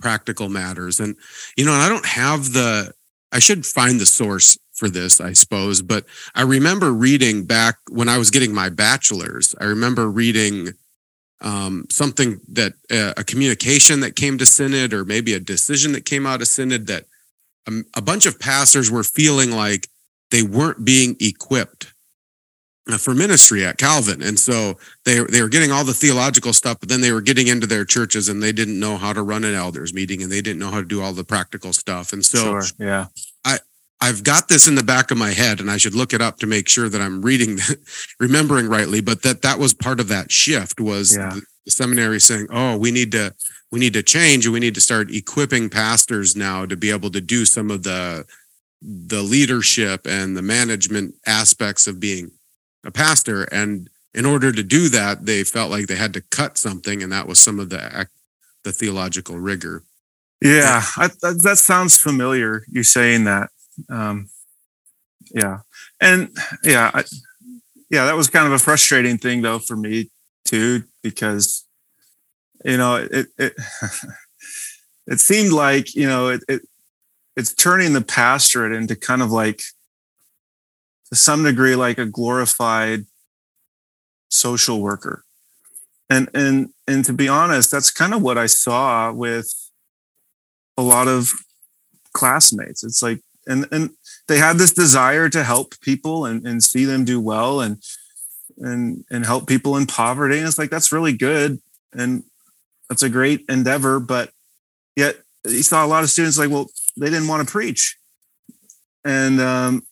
practical 0.00 0.48
matters. 0.48 0.98
And, 0.98 1.14
you 1.56 1.64
know, 1.64 1.72
I 1.72 1.88
don't 1.88 2.06
have 2.06 2.52
the, 2.52 2.92
I 3.30 3.38
should 3.38 3.66
find 3.66 4.00
the 4.00 4.06
source 4.06 4.58
for 4.72 4.88
this, 4.88 5.20
I 5.20 5.34
suppose, 5.34 5.82
but 5.82 6.06
I 6.34 6.42
remember 6.42 6.92
reading 6.92 7.44
back 7.44 7.76
when 7.90 8.08
I 8.08 8.18
was 8.18 8.30
getting 8.30 8.54
my 8.54 8.70
bachelor's, 8.70 9.54
I 9.60 9.64
remember 9.64 10.10
reading 10.10 10.70
um, 11.42 11.86
something 11.90 12.40
that 12.52 12.72
uh, 12.90 13.12
a 13.16 13.24
communication 13.24 14.00
that 14.00 14.16
came 14.16 14.38
to 14.38 14.46
synod 14.46 14.94
or 14.94 15.04
maybe 15.04 15.34
a 15.34 15.40
decision 15.40 15.92
that 15.92 16.04
came 16.04 16.26
out 16.26 16.40
of 16.40 16.48
synod 16.48 16.86
that 16.86 17.04
um, 17.66 17.84
a 17.94 18.00
bunch 18.02 18.26
of 18.26 18.40
pastors 18.40 18.90
were 18.90 19.04
feeling 19.04 19.50
like 19.50 19.88
they 20.32 20.42
weren't 20.42 20.84
being 20.84 21.14
equipped 21.20 21.92
uh, 22.90 22.98
for 22.98 23.14
ministry 23.14 23.64
at 23.64 23.78
Calvin. 23.78 24.22
And 24.22 24.38
so 24.38 24.78
they 25.04 25.22
they 25.22 25.42
were 25.42 25.48
getting 25.48 25.70
all 25.70 25.84
the 25.84 25.94
theological 25.94 26.52
stuff, 26.52 26.80
but 26.80 26.88
then 26.88 27.00
they 27.00 27.12
were 27.12 27.20
getting 27.20 27.46
into 27.46 27.66
their 27.66 27.84
churches 27.84 28.28
and 28.28 28.42
they 28.42 28.50
didn't 28.50 28.80
know 28.80 28.96
how 28.96 29.12
to 29.12 29.22
run 29.22 29.44
an 29.44 29.54
elders 29.54 29.94
meeting 29.94 30.22
and 30.22 30.32
they 30.32 30.40
didn't 30.40 30.58
know 30.58 30.70
how 30.70 30.80
to 30.80 30.86
do 30.86 31.00
all 31.00 31.12
the 31.12 31.22
practical 31.22 31.72
stuff. 31.72 32.12
And 32.12 32.24
so 32.24 32.60
sure, 32.60 32.62
yeah. 32.80 33.06
I 33.44 33.58
I've 34.00 34.24
got 34.24 34.48
this 34.48 34.66
in 34.66 34.74
the 34.74 34.82
back 34.82 35.12
of 35.12 35.18
my 35.18 35.30
head 35.30 35.60
and 35.60 35.70
I 35.70 35.76
should 35.76 35.94
look 35.94 36.12
it 36.12 36.20
up 36.20 36.38
to 36.38 36.46
make 36.48 36.68
sure 36.68 36.88
that 36.88 37.00
I'm 37.00 37.22
reading 37.22 37.58
remembering 38.18 38.68
rightly, 38.68 39.00
but 39.00 39.22
that 39.22 39.42
that 39.42 39.58
was 39.58 39.74
part 39.74 40.00
of 40.00 40.08
that 40.08 40.32
shift 40.32 40.80
was 40.80 41.16
yeah. 41.16 41.28
the, 41.28 41.42
the 41.66 41.70
seminary 41.70 42.20
saying, 42.20 42.48
"Oh, 42.50 42.76
we 42.78 42.90
need 42.90 43.12
to 43.12 43.34
we 43.70 43.80
need 43.80 43.92
to 43.92 44.02
change 44.02 44.44
and 44.46 44.52
we 44.52 44.60
need 44.60 44.74
to 44.74 44.80
start 44.80 45.10
equipping 45.10 45.70
pastors 45.70 46.34
now 46.34 46.66
to 46.66 46.76
be 46.76 46.90
able 46.90 47.10
to 47.10 47.20
do 47.20 47.44
some 47.44 47.70
of 47.70 47.82
the 47.82 48.24
the 48.82 49.22
leadership 49.22 50.06
and 50.06 50.36
the 50.36 50.42
management 50.42 51.14
aspects 51.26 51.86
of 51.86 52.00
being 52.00 52.32
a 52.84 52.90
pastor. 52.90 53.44
And 53.44 53.88
in 54.14 54.26
order 54.26 54.52
to 54.52 54.62
do 54.62 54.88
that 54.88 55.24
they 55.24 55.44
felt 55.44 55.70
like 55.70 55.86
they 55.86 55.96
had 55.96 56.12
to 56.14 56.20
cut 56.20 56.58
something 56.58 57.02
and 57.02 57.12
that 57.12 57.28
was 57.28 57.38
some 57.38 57.58
of 57.58 57.70
the 57.70 58.08
the 58.64 58.72
theological 58.72 59.38
rigor. 59.38 59.84
Yeah 60.40 60.82
I, 60.96 61.08
that 61.22 61.58
sounds 61.58 61.96
familiar 61.96 62.64
you 62.68 62.82
saying 62.82 63.24
that. 63.24 63.50
Um 63.88 64.28
yeah. 65.34 65.60
And 66.00 66.36
yeah 66.64 66.90
I, 66.92 67.04
yeah 67.88 68.04
that 68.04 68.16
was 68.16 68.28
kind 68.28 68.46
of 68.46 68.52
a 68.52 68.58
frustrating 68.58 69.18
thing 69.18 69.42
though 69.42 69.58
for 69.58 69.76
me 69.76 70.10
too 70.44 70.82
because 71.02 71.64
you 72.64 72.76
know 72.76 72.96
it 72.96 73.28
it 73.38 73.54
it 75.06 75.20
seemed 75.20 75.52
like 75.52 75.94
you 75.94 76.06
know 76.06 76.28
it, 76.28 76.42
it 76.48 76.62
it's 77.36 77.54
turning 77.54 77.92
the 77.92 78.02
pastorate 78.02 78.72
into 78.72 78.96
kind 78.96 79.22
of 79.22 79.30
like 79.30 79.62
to 81.08 81.16
some 81.16 81.44
degree 81.44 81.76
like 81.76 81.98
a 81.98 82.06
glorified 82.06 83.06
social 84.28 84.80
worker. 84.80 85.24
And 86.10 86.28
and 86.34 86.70
and 86.86 87.04
to 87.04 87.12
be 87.12 87.28
honest, 87.28 87.70
that's 87.70 87.90
kind 87.90 88.14
of 88.14 88.22
what 88.22 88.38
I 88.38 88.46
saw 88.46 89.12
with 89.12 89.52
a 90.76 90.82
lot 90.82 91.08
of 91.08 91.30
classmates. 92.12 92.84
It's 92.84 93.02
like 93.02 93.20
and 93.46 93.66
and 93.72 93.90
they 94.28 94.38
had 94.38 94.58
this 94.58 94.72
desire 94.72 95.28
to 95.30 95.44
help 95.44 95.78
people 95.80 96.26
and, 96.26 96.46
and 96.46 96.62
see 96.62 96.84
them 96.84 97.04
do 97.04 97.20
well 97.20 97.60
and 97.60 97.82
and 98.58 99.04
and 99.10 99.24
help 99.24 99.46
people 99.46 99.76
in 99.76 99.86
poverty. 99.86 100.38
And 100.38 100.46
it's 100.46 100.58
like 100.58 100.70
that's 100.70 100.92
really 100.92 101.16
good 101.16 101.60
and 101.94 102.24
that's 102.88 103.02
a 103.02 103.08
great 103.08 103.44
endeavor, 103.48 104.00
but 104.00 104.30
yet 104.96 105.16
you 105.46 105.62
saw 105.62 105.84
a 105.84 105.88
lot 105.88 106.04
of 106.04 106.10
students 106.10 106.38
like, 106.38 106.50
well, 106.50 106.70
they 106.96 107.10
didn't 107.10 107.28
want 107.28 107.46
to 107.46 107.50
preach. 107.50 107.96
And 109.04 109.40
um, 109.40 109.82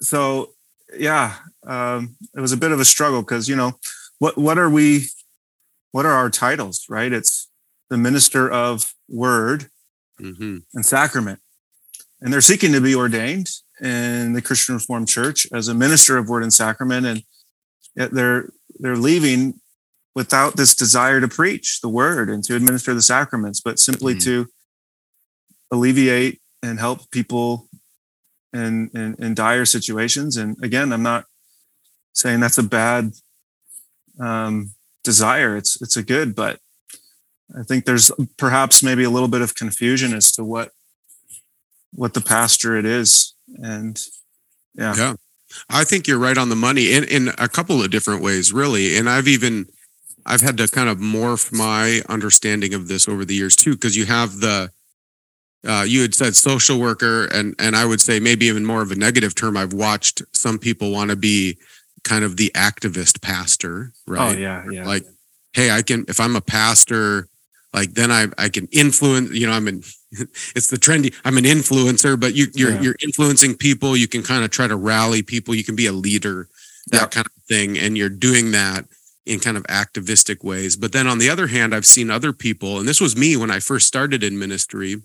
so 0.00 0.54
yeah, 0.96 1.34
um, 1.66 2.16
it 2.34 2.40
was 2.40 2.52
a 2.52 2.56
bit 2.56 2.72
of 2.72 2.80
a 2.80 2.84
struggle 2.84 3.22
because 3.22 3.48
you 3.48 3.56
know 3.56 3.78
what 4.18 4.36
what 4.38 4.58
are 4.58 4.70
we 4.70 5.06
what 5.92 6.06
are 6.06 6.12
our 6.12 6.30
titles 6.30 6.86
right 6.88 7.12
it's 7.12 7.48
the 7.90 7.96
minister 7.96 8.50
of 8.50 8.94
word 9.08 9.70
mm-hmm. 10.20 10.58
and 10.74 10.86
sacrament 10.86 11.40
and 12.20 12.32
they're 12.32 12.40
seeking 12.40 12.72
to 12.72 12.80
be 12.80 12.94
ordained 12.94 13.48
in 13.80 14.32
the 14.32 14.42
christian 14.42 14.74
reformed 14.74 15.08
church 15.08 15.46
as 15.52 15.68
a 15.68 15.74
minister 15.74 16.16
of 16.16 16.28
word 16.28 16.42
and 16.42 16.52
sacrament 16.52 17.06
and 17.06 17.22
yet 17.96 18.10
they're 18.12 18.50
they're 18.78 18.96
leaving 18.96 19.60
without 20.14 20.56
this 20.56 20.74
desire 20.74 21.20
to 21.20 21.28
preach 21.28 21.80
the 21.80 21.88
word 21.88 22.28
and 22.28 22.42
to 22.44 22.56
administer 22.56 22.92
the 22.94 23.02
sacraments 23.02 23.60
but 23.60 23.78
simply 23.78 24.14
mm-hmm. 24.14 24.44
to 24.44 24.48
alleviate 25.70 26.40
and 26.62 26.78
help 26.78 27.10
people 27.10 27.68
in, 28.52 28.90
in, 28.94 29.14
in 29.18 29.34
dire 29.34 29.64
situations. 29.64 30.36
And 30.36 30.56
again, 30.62 30.92
I'm 30.92 31.02
not 31.02 31.24
saying 32.12 32.40
that's 32.40 32.58
a 32.58 32.62
bad 32.62 33.12
um, 34.18 34.72
desire. 35.04 35.56
It's 35.56 35.80
it's 35.80 35.96
a 35.96 36.02
good, 36.02 36.34
but 36.34 36.58
I 37.58 37.62
think 37.62 37.84
there's 37.84 38.10
perhaps 38.36 38.82
maybe 38.82 39.04
a 39.04 39.10
little 39.10 39.28
bit 39.28 39.42
of 39.42 39.54
confusion 39.54 40.12
as 40.12 40.32
to 40.32 40.44
what 40.44 40.72
what 41.94 42.14
the 42.14 42.20
pastorate 42.20 42.84
is. 42.84 43.34
And 43.62 44.00
yeah. 44.74 44.94
Yeah. 44.96 45.14
I 45.70 45.84
think 45.84 46.06
you're 46.06 46.18
right 46.18 46.36
on 46.36 46.50
the 46.50 46.56
money 46.56 46.92
in, 46.92 47.04
in 47.04 47.28
a 47.38 47.48
couple 47.48 47.82
of 47.82 47.90
different 47.90 48.22
ways, 48.22 48.52
really. 48.52 48.98
And 48.98 49.08
I've 49.08 49.28
even 49.28 49.66
I've 50.26 50.42
had 50.42 50.58
to 50.58 50.68
kind 50.68 50.90
of 50.90 50.98
morph 50.98 51.52
my 51.52 52.02
understanding 52.08 52.74
of 52.74 52.88
this 52.88 53.08
over 53.08 53.24
the 53.24 53.34
years 53.34 53.56
too, 53.56 53.72
because 53.72 53.96
you 53.96 54.04
have 54.06 54.40
the 54.40 54.70
uh, 55.66 55.84
you 55.86 56.02
had 56.02 56.14
said 56.14 56.36
social 56.36 56.78
worker, 56.78 57.26
and 57.26 57.54
and 57.58 57.74
I 57.74 57.84
would 57.84 58.00
say 58.00 58.20
maybe 58.20 58.46
even 58.46 58.64
more 58.64 58.82
of 58.82 58.92
a 58.92 58.96
negative 58.96 59.34
term. 59.34 59.56
I've 59.56 59.72
watched 59.72 60.22
some 60.32 60.58
people 60.58 60.92
want 60.92 61.10
to 61.10 61.16
be 61.16 61.58
kind 62.04 62.24
of 62.24 62.36
the 62.36 62.50
activist 62.54 63.20
pastor, 63.20 63.92
oh, 64.08 64.12
right? 64.12 64.36
Oh 64.36 64.38
yeah, 64.38 64.64
yeah. 64.70 64.86
Like, 64.86 65.04
hey, 65.52 65.70
I 65.70 65.82
can 65.82 66.04
if 66.08 66.20
I'm 66.20 66.36
a 66.36 66.40
pastor, 66.40 67.28
like 67.74 67.94
then 67.94 68.12
I 68.12 68.28
I 68.38 68.48
can 68.48 68.68
influence. 68.70 69.32
You 69.32 69.48
know, 69.48 69.52
I'm 69.52 69.66
an 69.66 69.82
it's 70.54 70.68
the 70.68 70.76
trendy. 70.76 71.12
I'm 71.24 71.38
an 71.38 71.44
influencer, 71.44 72.18
but 72.18 72.34
you 72.34 72.46
you're 72.54 72.72
yeah. 72.72 72.80
you're 72.80 72.96
influencing 73.02 73.56
people. 73.56 73.96
You 73.96 74.06
can 74.06 74.22
kind 74.22 74.44
of 74.44 74.50
try 74.50 74.68
to 74.68 74.76
rally 74.76 75.22
people. 75.22 75.56
You 75.56 75.64
can 75.64 75.76
be 75.76 75.86
a 75.86 75.92
leader, 75.92 76.48
that 76.88 77.10
kind 77.10 77.26
of 77.26 77.32
thing, 77.48 77.76
and 77.76 77.98
you're 77.98 78.08
doing 78.08 78.52
that 78.52 78.84
in 79.26 79.40
kind 79.40 79.56
of 79.56 79.66
activistic 79.68 80.44
ways. 80.44 80.76
But 80.76 80.92
then 80.92 81.06
on 81.08 81.18
the 81.18 81.28
other 81.28 81.48
hand, 81.48 81.74
I've 81.74 81.84
seen 81.84 82.10
other 82.10 82.32
people, 82.32 82.78
and 82.78 82.88
this 82.88 83.00
was 83.00 83.16
me 83.16 83.36
when 83.36 83.50
I 83.50 83.58
first 83.58 83.88
started 83.88 84.22
in 84.22 84.38
ministry 84.38 85.02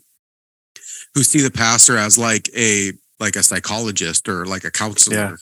who 1.15 1.23
see 1.23 1.41
the 1.41 1.51
pastor 1.51 1.97
as 1.97 2.17
like 2.17 2.49
a 2.55 2.91
like 3.19 3.35
a 3.35 3.43
psychologist 3.43 4.27
or 4.27 4.45
like 4.45 4.63
a 4.63 4.71
counselor. 4.71 5.15
Yeah. 5.15 5.35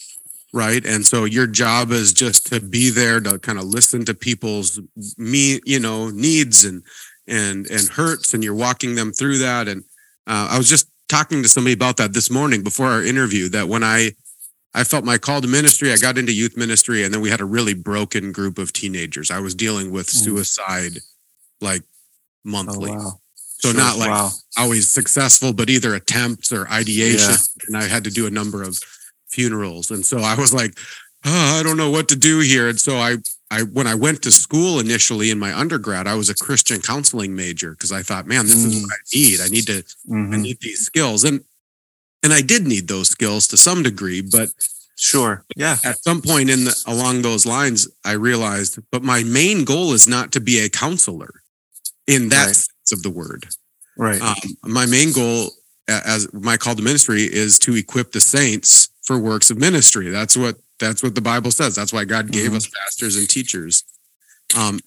Right. 0.53 0.86
And 0.86 1.05
so 1.05 1.23
your 1.23 1.47
job 1.47 1.91
is 1.91 2.12
just 2.12 2.47
to 2.47 2.60
be 2.60 2.89
there 2.89 3.21
to 3.21 3.39
kind 3.39 3.57
of 3.57 3.63
listen 3.65 4.03
to 4.05 4.13
people's 4.13 4.79
me, 5.17 5.62
you 5.65 5.79
know, 5.79 6.10
needs 6.10 6.65
and 6.65 6.84
and 7.27 7.67
and 7.67 7.88
hurts 7.89 8.34
and 8.34 8.43
you're 8.43 8.53
walking 8.55 8.95
them 8.95 9.12
through 9.13 9.38
that 9.38 9.67
and 9.67 9.84
uh, 10.25 10.47
i 10.51 10.57
was 10.57 10.67
just 10.67 10.88
talking 11.07 11.43
to 11.43 11.47
somebody 11.47 11.71
about 11.73 11.95
that 11.97 12.13
this 12.13 12.31
morning 12.31 12.63
before 12.63 12.88
our 12.88 13.03
interview 13.03 13.47
that 13.47 13.67
when 13.67 13.84
i 13.84 14.10
i 14.73 14.84
felt 14.84 15.05
my 15.05 15.19
call 15.19 15.39
to 15.39 15.47
ministry 15.47 15.93
i 15.93 15.97
got 15.97 16.17
into 16.17 16.34
youth 16.34 16.57
ministry 16.57 17.03
and 17.03 17.13
then 17.13 17.21
we 17.21 17.29
had 17.29 17.39
a 17.39 17.45
really 17.45 17.75
broken 17.75 18.31
group 18.31 18.57
of 18.57 18.73
teenagers 18.73 19.29
i 19.29 19.39
was 19.39 19.53
dealing 19.53 19.91
with 19.91 20.07
Mm. 20.07 20.23
suicide 20.23 20.93
like 21.62 21.84
Oh, 21.84 22.49
monthly 22.49 22.89
wow. 22.89 23.20
So 23.62 23.69
Sure. 23.71 23.78
not 23.80 23.97
like 23.97 24.10
Wow. 24.10 24.32
always 24.58 24.88
successful, 24.89 25.54
but 25.54 25.69
either 25.69 25.93
attempts 25.95 26.52
or 26.52 26.67
ideation. 26.69 27.30
Yeah. 27.32 27.38
And 27.67 27.78
I 27.78 27.88
had 27.88 28.04
to 28.06 28.10
do 28.10 28.26
a 28.26 28.30
number 28.32 28.63
of 28.63 28.80
funerals. 29.30 29.91
And 29.91 30.06
so 30.06 30.19
I 30.19 30.36
was 30.36 30.54
like, 30.54 30.78
oh, 31.26 31.60
I 31.60 31.63
don't 31.63 31.78
know 31.78 31.89
what 31.91 32.08
to 32.10 32.15
do 32.15 32.39
here. 32.39 32.67
And 32.67 32.80
so 32.80 32.97
I, 32.97 33.17
I, 33.52 33.63
when 33.63 33.86
I 33.88 33.95
went 33.95 34.21
to 34.24 34.32
school 34.32 34.80
initially 34.80 35.30
in 35.30 35.38
my 35.39 35.58
undergrad, 35.58 36.08
I 36.08 36.15
was 36.15 36.30
a 36.30 36.34
Christian 36.36 36.82
counseling 36.82 37.36
major 37.36 37.71
because 37.71 37.91
I 37.91 38.02
thought, 38.02 38.26
man, 38.26 38.45
this 38.45 38.56
is 38.56 38.76
Mm. 38.76 38.82
what 38.84 38.91
I 38.93 38.97
need. 39.13 39.41
I 39.41 39.47
need 39.47 39.67
to, 39.67 39.78
I 39.78 40.13
Mhm. 40.13 40.41
need 40.41 40.58
these 40.62 40.82
skills. 40.86 41.24
And, 41.24 41.41
and 42.24 42.34
I 42.34 42.41
did 42.41 42.65
need 42.67 42.88
those 42.88 43.10
skills 43.10 43.47
to 43.50 43.58
some 43.58 43.84
degree, 43.84 44.21
but 44.21 44.50
Sure. 44.97 45.43
Yeah. 45.56 45.78
at 45.84 46.04
some 46.04 46.21
point 46.21 46.50
in 46.50 46.63
the, 46.65 46.76
along 46.86 47.21
those 47.24 47.45
lines, 47.45 47.88
I 48.06 48.12
realized, 48.13 48.80
but 48.91 49.04
my 49.04 49.24
main 49.24 49.63
goal 49.65 49.93
is 49.93 50.08
not 50.08 50.32
to 50.34 50.39
be 50.39 50.60
a 50.60 50.69
counselor 50.69 51.41
in 52.08 52.30
that 52.30 52.47
Right. 52.47 52.65
Of 52.91 53.03
the 53.03 53.09
word. 53.09 53.47
Right. 53.97 54.21
Um, 54.21 54.35
my 54.63 54.85
main 54.85 55.11
goal 55.11 55.51
as 55.87 56.31
my 56.33 56.57
call 56.57 56.75
to 56.75 56.81
ministry 56.81 57.23
is 57.23 57.59
to 57.59 57.75
equip 57.75 58.11
the 58.13 58.21
saints 58.21 58.89
for 59.03 59.19
works 59.19 59.49
of 59.51 59.57
ministry. 59.57 60.09
That's 60.09 60.35
what 60.37 60.55
that's 60.79 61.03
what 61.03 61.13
the 61.13 61.21
Bible 61.21 61.51
says. 61.51 61.75
That's 61.75 61.93
why 61.93 62.05
God 62.05 62.31
gave 62.31 62.51
Mhm. 62.51 62.55
us 62.55 62.67
pastors 62.67 63.15
and 63.15 63.29
teachers. 63.29 63.83
Um, 64.55 64.79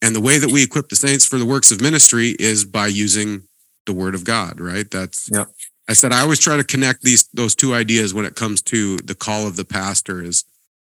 and 0.00 0.14
the 0.14 0.20
way 0.20 0.38
that 0.38 0.50
we 0.50 0.62
equip 0.62 0.88
the 0.88 0.96
saints 0.96 1.24
for 1.24 1.38
the 1.38 1.46
works 1.46 1.70
of 1.72 1.80
ministry 1.80 2.36
is 2.38 2.64
by 2.64 2.86
using 2.86 3.48
the 3.86 3.92
Word 3.92 4.14
of 4.14 4.24
God. 4.24 4.60
Right. 4.60 4.88
That's. 4.88 5.28
Yep. 5.32 5.48
I 5.88 5.94
said 5.94 6.12
I 6.12 6.20
always 6.20 6.38
try 6.38 6.56
to 6.56 6.64
connect 6.64 7.02
these 7.02 7.24
those 7.34 7.54
two 7.56 7.74
ideas 7.74 8.14
when 8.14 8.24
it 8.24 8.36
comes 8.36 8.62
to 8.62 8.98
the 8.98 9.14
call 9.16 9.46
of 9.48 9.56
the 9.56 9.64
pastor. 9.64 10.22
Is 10.22 10.44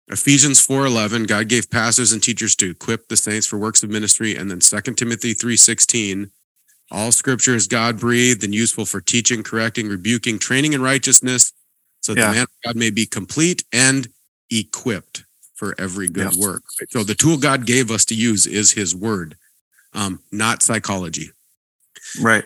Ephesians 0.07 0.59
four 0.59 0.85
eleven. 0.85 1.23
God 1.23 1.47
gave 1.47 1.69
pastors 1.71 2.11
and 2.11 2.21
teachers 2.21 2.55
to 2.57 2.69
equip 2.69 3.07
the 3.07 3.17
saints 3.17 3.47
for 3.47 3.57
works 3.57 3.81
of 3.81 3.89
ministry, 3.89 4.35
and 4.35 4.51
then 4.51 4.61
Second 4.61 4.95
Timothy 4.97 5.33
three 5.33 5.57
sixteen. 5.57 6.31
All 6.91 7.11
scripture 7.11 7.55
is 7.55 7.67
God 7.67 7.99
breathed 7.99 8.43
and 8.43 8.53
useful 8.53 8.85
for 8.85 9.01
teaching, 9.01 9.41
correcting, 9.43 9.87
rebuking, 9.87 10.37
training 10.39 10.73
in 10.73 10.81
righteousness, 10.81 11.53
so 12.01 12.13
that 12.13 12.19
Yeah. 12.21 12.27
the 12.27 12.33
man 12.33 12.43
of 12.43 12.49
God 12.65 12.75
may 12.75 12.89
be 12.89 13.05
complete 13.05 13.63
and 13.71 14.09
equipped 14.49 15.23
for 15.55 15.73
every 15.79 16.07
good 16.07 16.33
work. 16.33 16.63
So 16.89 17.03
the 17.03 17.15
tool 17.15 17.37
God 17.37 17.65
gave 17.65 17.89
us 17.89 18.05
to 18.05 18.15
use 18.15 18.45
is 18.45 18.71
his 18.71 18.93
word, 18.93 19.37
um, 19.93 20.21
not 20.31 20.61
psychology 20.61 21.31
right. 22.21 22.43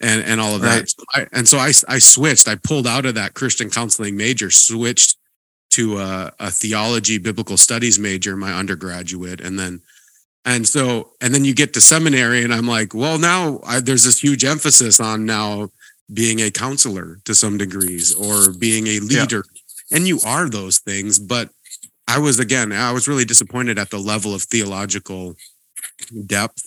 and, 0.00 0.22
and 0.22 0.40
all 0.40 0.56
of 0.56 0.62
Right. 0.62 0.80
that. 0.80 0.90
So 0.90 1.04
I, 1.14 1.26
and 1.32 1.48
so 1.48 1.58
I, 1.58 1.72
I 1.88 1.98
switched, 1.98 2.48
I 2.48 2.56
pulled 2.56 2.86
out 2.86 3.06
of 3.06 3.14
that 3.14 3.34
Christian 3.34 3.70
counseling 3.70 4.16
major, 4.16 4.50
switched 4.50 5.16
to 5.70 5.98
a, 5.98 6.32
a 6.40 6.50
theology, 6.50 7.18
biblical 7.18 7.56
studies 7.56 7.98
major, 7.98 8.36
my 8.36 8.52
undergraduate. 8.52 9.40
And 9.40 9.58
then, 9.58 9.82
and 10.44 10.66
so, 10.66 11.12
and 11.20 11.34
then 11.34 11.44
you 11.44 11.54
get 11.54 11.74
to 11.74 11.80
seminary 11.80 12.42
and 12.42 12.54
I'm 12.54 12.66
like, 12.66 12.94
well, 12.94 13.18
now 13.18 13.60
I, 13.66 13.80
there's 13.80 14.04
this 14.04 14.22
huge 14.22 14.44
emphasis 14.44 15.00
on 15.00 15.26
now 15.26 15.70
being 16.12 16.40
a 16.40 16.50
counselor 16.50 17.18
to 17.24 17.34
some 17.34 17.58
degrees 17.58 18.14
or 18.14 18.52
being 18.52 18.86
a 18.86 19.00
leader. 19.00 19.44
And 19.90 20.08
you 20.08 20.20
are 20.24 20.48
those 20.48 20.78
things. 20.78 21.18
But 21.18 21.50
I 22.06 22.18
was, 22.18 22.38
again, 22.38 22.72
I 22.72 22.92
was 22.92 23.08
really 23.08 23.24
disappointed 23.24 23.78
at 23.78 23.90
the 23.90 23.98
level 23.98 24.34
of 24.34 24.42
theological 24.42 25.34
depth 26.26 26.66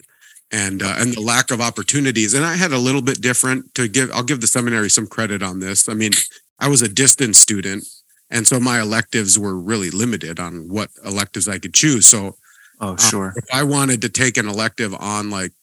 and 0.52 0.84
uh, 0.84 0.96
and 0.98 1.14
the 1.14 1.22
lack 1.22 1.52
of 1.52 1.62
opportunities. 1.62 2.34
And 2.34 2.46
I 2.46 2.56
had 2.56 2.72
a 2.72 2.78
little 2.78 3.02
bit 3.02 3.22
different 3.22 3.74
to 3.76 3.88
give. 3.88 4.12
I'll 4.12 4.24
give 4.24 4.42
the 4.42 4.48
seminary 4.48 4.90
some 4.90 5.08
credit 5.08 5.42
on 5.42 5.60
this. 5.60 5.88
I 5.88 5.94
mean, 5.94 6.12
I 6.60 6.68
was 6.68 6.82
a 6.82 6.90
distance 6.90 7.40
student, 7.40 7.86
and 8.30 8.46
so 8.46 8.60
my 8.60 8.82
electives 8.82 9.40
were 9.40 9.58
really 9.58 9.90
limited 9.90 10.40
on 10.40 10.68
what 10.68 10.90
electives 11.06 11.48
I 11.48 11.58
could 11.58 11.74
choose. 11.74 12.06
So 12.06 12.38
Oh, 12.82 12.90
um, 12.92 12.98
sure. 12.98 13.34
if 13.38 13.46
I 13.54 13.64
wanted 13.64 14.02
to 14.02 14.10
take 14.10 14.38
an 14.38 14.48
elective 14.48 14.94
on 14.96 15.30
like 15.30 15.54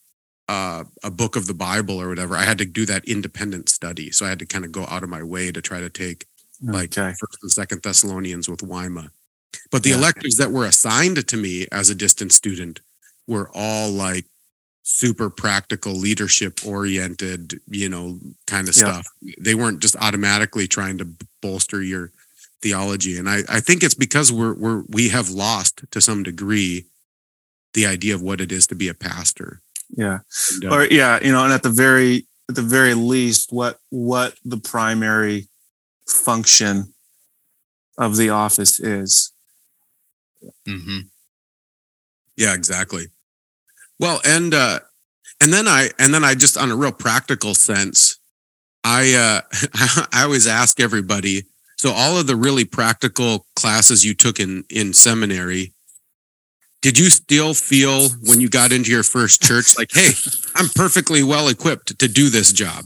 uh, 0.48 0.84
a 1.04 1.10
book 1.10 1.36
of 1.36 1.46
the 1.46 1.54
Bible 1.54 2.00
or 2.00 2.08
whatever, 2.08 2.36
I 2.36 2.44
had 2.44 2.58
to 2.58 2.64
do 2.64 2.86
that 2.86 3.04
independent 3.04 3.68
study. 3.68 4.10
So 4.10 4.24
I 4.24 4.30
had 4.30 4.38
to 4.38 4.46
kind 4.46 4.64
of 4.64 4.72
go 4.72 4.86
out 4.86 5.02
of 5.02 5.10
my 5.10 5.22
way 5.22 5.52
to 5.52 5.60
try 5.60 5.80
to 5.80 5.90
take 5.90 6.26
like 6.62 6.96
okay. 6.96 7.10
First 7.20 7.38
and 7.42 7.52
Second 7.52 7.82
Thessalonians 7.82 8.48
with 8.48 8.60
Weima. 8.60 9.10
But 9.70 9.82
the 9.82 9.90
Yeah. 9.90 9.96
electives 9.98 10.36
that 10.36 10.50
were 10.52 10.64
assigned 10.64 11.26
to 11.26 11.36
me 11.36 11.66
as 11.70 11.90
a 11.90 11.94
distance 11.94 12.36
student 12.36 12.80
were 13.26 13.50
all 13.52 13.90
like 13.90 14.24
super 14.82 15.28
practical, 15.28 15.92
leadership 15.92 16.60
oriented, 16.64 17.60
you 17.68 17.88
know, 17.88 18.18
kind 18.46 18.68
of 18.68 18.76
Yeah. 18.76 18.84
stuff. 19.02 19.06
They 19.38 19.54
weren't 19.54 19.80
just 19.80 19.96
automatically 19.96 20.66
trying 20.66 20.96
to 20.98 21.08
bolster 21.42 21.82
your 21.82 22.10
theology. 22.62 23.18
And 23.18 23.28
I, 23.28 23.42
I 23.48 23.60
think 23.60 23.82
it's 23.82 23.94
because 23.94 24.32
we're 24.32 24.54
we're 24.54 24.82
we 24.88 25.10
have 25.10 25.28
lost 25.30 25.82
to 25.90 26.00
some 26.00 26.22
degree 26.22 26.86
the 27.78 27.86
idea 27.86 28.12
of 28.12 28.20
what 28.20 28.40
it 28.40 28.50
is 28.50 28.66
to 28.66 28.74
be 28.74 28.88
a 28.88 28.94
pastor. 28.94 29.60
Yeah. 29.90 30.18
And, 30.54 30.64
uh, 30.64 30.74
Or 30.74 30.84
yeah, 30.86 31.20
you 31.22 31.30
know, 31.30 31.44
and 31.44 31.52
at 31.52 31.62
the 31.62 31.70
very 31.70 32.26
at 32.48 32.56
the 32.56 32.62
very 32.62 32.94
least, 32.94 33.52
what 33.52 33.78
what 33.90 34.34
the 34.44 34.56
primary 34.56 35.46
function 36.08 36.92
of 37.96 38.16
the 38.16 38.30
office 38.30 38.80
is. 38.80 39.32
Mm-hmm. 40.66 41.06
Yeah, 42.36 42.54
exactly. 42.54 43.06
Well, 44.00 44.20
and 44.24 44.52
uh 44.54 44.80
and 45.40 45.52
then 45.52 45.68
I 45.68 45.90
and 46.00 46.12
then 46.12 46.24
I 46.24 46.34
just 46.34 46.58
on 46.58 46.72
a 46.72 46.76
real 46.76 46.90
practical 46.92 47.54
sense, 47.54 48.18
I 48.82 49.14
uh 49.14 49.40
I 50.12 50.24
always 50.24 50.48
ask 50.48 50.80
everybody, 50.80 51.44
so 51.76 51.92
all 51.92 52.18
of 52.18 52.26
the 52.26 52.36
really 52.36 52.64
practical 52.64 53.46
classes 53.54 54.04
you 54.04 54.14
took 54.14 54.40
in 54.40 54.64
in 54.68 54.92
seminary, 54.92 55.74
did 56.80 56.98
you 56.98 57.10
still 57.10 57.54
feel 57.54 58.08
when 58.22 58.40
you 58.40 58.48
got 58.48 58.72
into 58.72 58.90
your 58.90 59.02
first 59.02 59.42
church 59.42 59.76
like, 59.76 59.90
hey, 59.92 60.10
I'm 60.54 60.68
perfectly 60.68 61.22
well 61.22 61.48
equipped 61.48 61.98
to 61.98 62.08
do 62.08 62.28
this 62.28 62.52
job? 62.52 62.84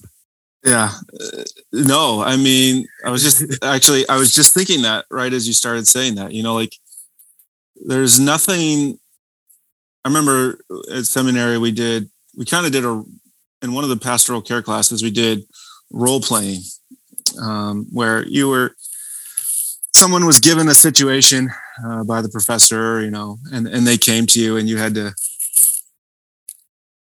Yeah. 0.65 0.93
Uh, 1.21 1.43
no, 1.73 2.23
I 2.23 2.37
mean, 2.37 2.87
I 3.05 3.11
was 3.11 3.23
just 3.23 3.63
actually, 3.63 4.09
I 4.09 4.17
was 4.17 4.33
just 4.33 4.55
thinking 4.55 4.83
that 4.83 5.05
right 5.11 5.33
as 5.33 5.47
you 5.47 5.53
started 5.53 5.87
saying 5.87 6.15
that, 6.15 6.33
you 6.33 6.43
know, 6.43 6.55
like 6.55 6.75
there's 7.85 8.19
nothing. 8.21 8.99
I 10.05 10.09
remember 10.09 10.59
at 10.93 11.07
seminary, 11.07 11.59
we 11.59 11.71
did, 11.71 12.11
we 12.37 12.45
kind 12.45 12.67
of 12.67 12.73
did 12.73 12.85
a, 12.85 13.05
in 13.63 13.73
one 13.73 13.85
of 13.85 13.91
the 13.91 13.97
pastoral 13.97 14.43
care 14.43 14.63
classes, 14.63 15.03
we 15.03 15.11
did 15.11 15.45
role 15.93 16.21
playing 16.21 16.61
um, 17.41 17.87
where 17.93 18.27
you 18.27 18.49
were, 18.49 18.75
someone 19.95 20.27
was 20.27 20.41
given 20.41 20.69
a 20.69 20.75
situation 20.75 21.51
uh, 21.85 22.05
by 22.05 22.21
the 22.21 22.29
professor, 22.29 23.01
you 23.01 23.11
know, 23.11 23.39
and, 23.53 23.67
and 23.67 23.87
they 23.87 23.99
came 23.99 24.27
to 24.27 24.41
you 24.41 24.57
and 24.57 24.69
you 24.69 24.77
had 24.77 24.95
to 24.95 25.15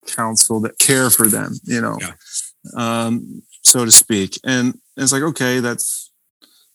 counsel 0.07 0.61
that 0.61 0.79
care 0.79 1.11
for 1.11 1.27
them, 1.27 1.55
you 1.65 1.81
know. 1.81 1.99
Yeah. 2.01 2.13
Um, 2.77 3.43
so 3.63 3.85
to 3.85 3.91
speak. 3.91 4.39
And 4.45 4.79
it's 4.97 5.13
like, 5.13 5.23
okay, 5.23 5.61
that's 5.61 6.11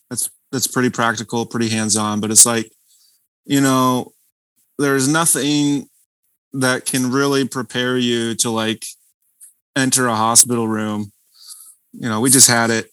that's 0.09 0.29
that's 0.51 0.67
pretty 0.67 0.89
practical, 0.89 1.45
pretty 1.45 1.69
hands-on, 1.69 2.21
but 2.21 2.31
it's 2.31 2.45
like, 2.45 2.71
you 3.45 3.61
know, 3.61 4.13
there's 4.77 5.07
nothing 5.07 5.89
that 6.53 6.85
can 6.85 7.11
really 7.11 7.47
prepare 7.47 7.97
you 7.97 8.35
to 8.35 8.49
like 8.49 8.85
enter 9.75 10.07
a 10.07 10.15
hospital 10.15 10.67
room. 10.67 11.11
You 11.91 12.09
know, 12.09 12.21
we 12.21 12.29
just 12.29 12.49
had 12.49 12.69
it. 12.69 12.89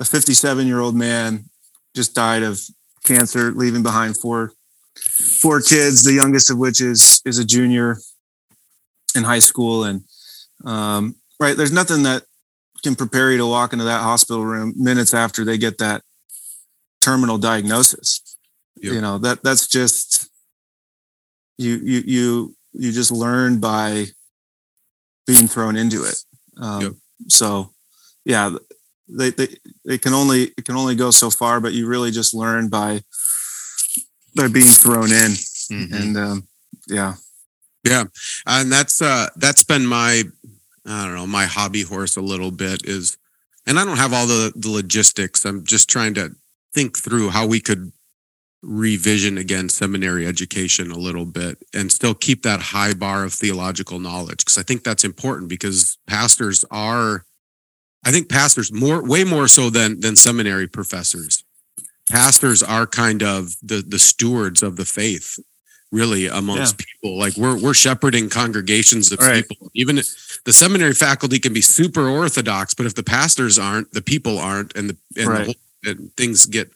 A 0.00 0.04
57 0.04 0.66
year 0.66 0.80
old 0.80 0.94
man 0.94 1.50
just 1.94 2.14
died 2.14 2.42
of 2.42 2.58
cancer, 3.04 3.52
leaving 3.52 3.82
behind 3.82 4.16
four 4.16 4.52
four 5.40 5.60
kids, 5.60 6.02
the 6.02 6.12
youngest 6.12 6.50
of 6.50 6.58
which 6.58 6.80
is 6.80 7.22
is 7.24 7.38
a 7.38 7.44
junior 7.44 7.98
in 9.14 9.24
high 9.24 9.38
school. 9.38 9.84
And 9.84 10.02
um, 10.64 11.16
right, 11.38 11.56
there's 11.56 11.72
nothing 11.72 12.02
that 12.04 12.24
can 12.82 12.94
prepare 12.94 13.30
you 13.30 13.38
to 13.38 13.46
walk 13.46 13.72
into 13.72 13.84
that 13.84 14.02
hospital 14.02 14.44
room 14.44 14.72
minutes 14.76 15.14
after 15.14 15.44
they 15.44 15.58
get 15.58 15.78
that 15.78 16.02
terminal 17.00 17.38
diagnosis. 17.38 18.22
Yep. 18.76 18.92
You 18.92 19.00
know, 19.00 19.18
that 19.18 19.42
that's 19.42 19.66
just 19.66 20.28
you 21.58 21.76
you 21.76 22.02
you 22.06 22.56
you 22.72 22.92
just 22.92 23.10
learn 23.10 23.60
by 23.60 24.06
being 25.26 25.46
thrown 25.46 25.76
into 25.76 26.04
it. 26.04 26.22
Um, 26.60 26.82
Yep. 26.82 26.92
So, 27.28 27.74
yeah, 28.24 28.50
they, 29.16 29.30
they 29.30 29.48
they 29.84 29.98
can 29.98 30.12
only 30.12 30.52
it 30.56 30.64
can 30.64 30.76
only 30.76 30.94
go 30.94 31.10
so 31.10 31.30
far, 31.30 31.60
but 31.60 31.72
you 31.72 31.86
really 31.86 32.10
just 32.10 32.34
learn 32.34 32.68
by 32.68 33.02
by 34.36 34.48
being 34.48 34.66
thrown 34.66 35.12
in. 35.12 35.32
And 35.70 36.16
um, 36.16 36.48
yeah, 36.88 37.14
yeah, 37.84 38.04
and 38.46 38.70
that's 38.70 39.00
uh 39.00 39.28
that's 39.36 39.62
been 39.62 39.86
my 39.86 40.24
i 40.86 41.04
don't 41.04 41.14
know 41.14 41.26
my 41.26 41.44
hobby 41.44 41.82
horse 41.82 42.16
a 42.16 42.22
little 42.22 42.50
bit 42.50 42.86
is 42.86 43.18
and 43.66 43.78
i 43.78 43.84
don't 43.84 43.98
have 43.98 44.14
all 44.14 44.26
the 44.26 44.52
the 44.56 44.70
logistics. 44.70 45.44
I'm 45.44 45.64
just 45.64 45.88
trying 45.90 46.14
to 46.14 46.34
think 46.72 46.98
through 46.98 47.30
how 47.30 47.46
we 47.46 47.60
could 47.60 47.92
revision 48.62 49.38
again 49.38 49.68
seminary 49.68 50.26
education 50.26 50.90
a 50.90 50.98
little 50.98 51.24
bit 51.24 51.58
and 51.72 51.90
still 51.90 52.14
keep 52.14 52.42
that 52.42 52.60
high 52.60 52.92
bar 52.92 53.24
of 53.24 53.32
theological 53.32 53.98
knowledge 53.98 54.44
because 54.44 54.58
I 54.58 54.62
think 54.62 54.84
that's 54.84 55.04
important 55.04 55.48
because 55.48 55.96
pastors 56.06 56.64
are 56.70 57.24
I 58.04 58.10
think 58.10 58.28
pastors 58.28 58.72
more 58.72 59.06
way 59.06 59.24
more 59.24 59.48
so 59.48 59.70
than 59.70 60.00
than 60.00 60.16
seminary 60.16 60.66
professors. 60.66 61.44
Pastors 62.10 62.62
are 62.62 62.86
kind 62.86 63.22
of 63.22 63.54
the 63.62 63.84
the 63.86 63.98
stewards 63.98 64.62
of 64.62 64.76
the 64.76 64.84
faith 64.84 65.38
really 65.92 66.26
amongst 66.26 66.76
yeah. 66.78 66.86
people. 66.86 67.18
Like 67.18 67.36
we're 67.36 67.60
we're 67.60 67.74
shepherding 67.74 68.28
congregations 68.28 69.12
of 69.12 69.18
right. 69.20 69.46
people. 69.46 69.70
Even 69.74 69.96
the 69.96 70.52
seminary 70.52 70.94
faculty 70.94 71.38
can 71.38 71.52
be 71.52 71.60
super 71.60 72.08
orthodox, 72.08 72.74
but 72.74 72.86
if 72.86 72.94
the 72.94 73.02
pastors 73.02 73.58
aren't, 73.58 73.92
the 73.92 74.02
people 74.02 74.38
aren't, 74.38 74.74
and 74.76 74.90
the 74.90 74.96
and, 75.16 75.28
right. 75.28 75.38
the 75.38 75.44
whole, 75.44 75.54
and 75.84 76.12
things 76.16 76.46
get 76.46 76.70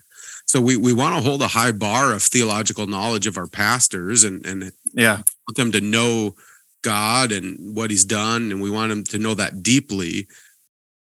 so 0.46 0.60
we 0.60 0.76
we 0.76 0.92
want 0.92 1.16
to 1.16 1.22
hold 1.22 1.42
a 1.42 1.48
high 1.48 1.72
bar 1.72 2.12
of 2.12 2.22
theological 2.22 2.86
knowledge 2.86 3.26
of 3.26 3.36
our 3.36 3.46
pastors 3.46 4.24
and 4.24 4.44
and 4.44 4.72
yeah 4.92 5.22
want 5.46 5.56
them 5.56 5.72
to 5.72 5.80
know 5.80 6.34
God 6.82 7.32
and 7.32 7.74
what 7.74 7.90
He's 7.90 8.04
done, 8.04 8.52
and 8.52 8.62
we 8.62 8.70
want 8.70 8.90
them 8.90 9.04
to 9.04 9.18
know 9.18 9.34
that 9.34 9.62
deeply. 9.62 10.28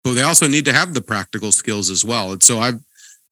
But 0.03 0.15
they 0.15 0.23
also 0.23 0.47
need 0.47 0.65
to 0.65 0.73
have 0.73 0.95
the 0.95 1.03
practical 1.03 1.53
skills 1.53 1.91
as 1.91 2.05
well. 2.05 2.33
And 2.33 2.43
so 2.43 2.59
I've 2.59 2.81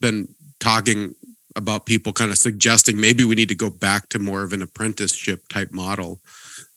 been 0.01 0.29
talking 0.61 1.15
about 1.57 1.87
people 1.87 2.13
kind 2.13 2.31
of 2.31 2.39
suggesting 2.39 3.01
maybe 3.01 3.25
we 3.25 3.35
need 3.35 3.49
to 3.49 3.55
go 3.55 3.71
back 3.71 4.09
to 4.11 4.19
more 4.19 4.43
of 4.43 4.53
an 4.53 4.63
apprenticeship 4.63 5.49
type 5.49 5.73
model 5.73 6.21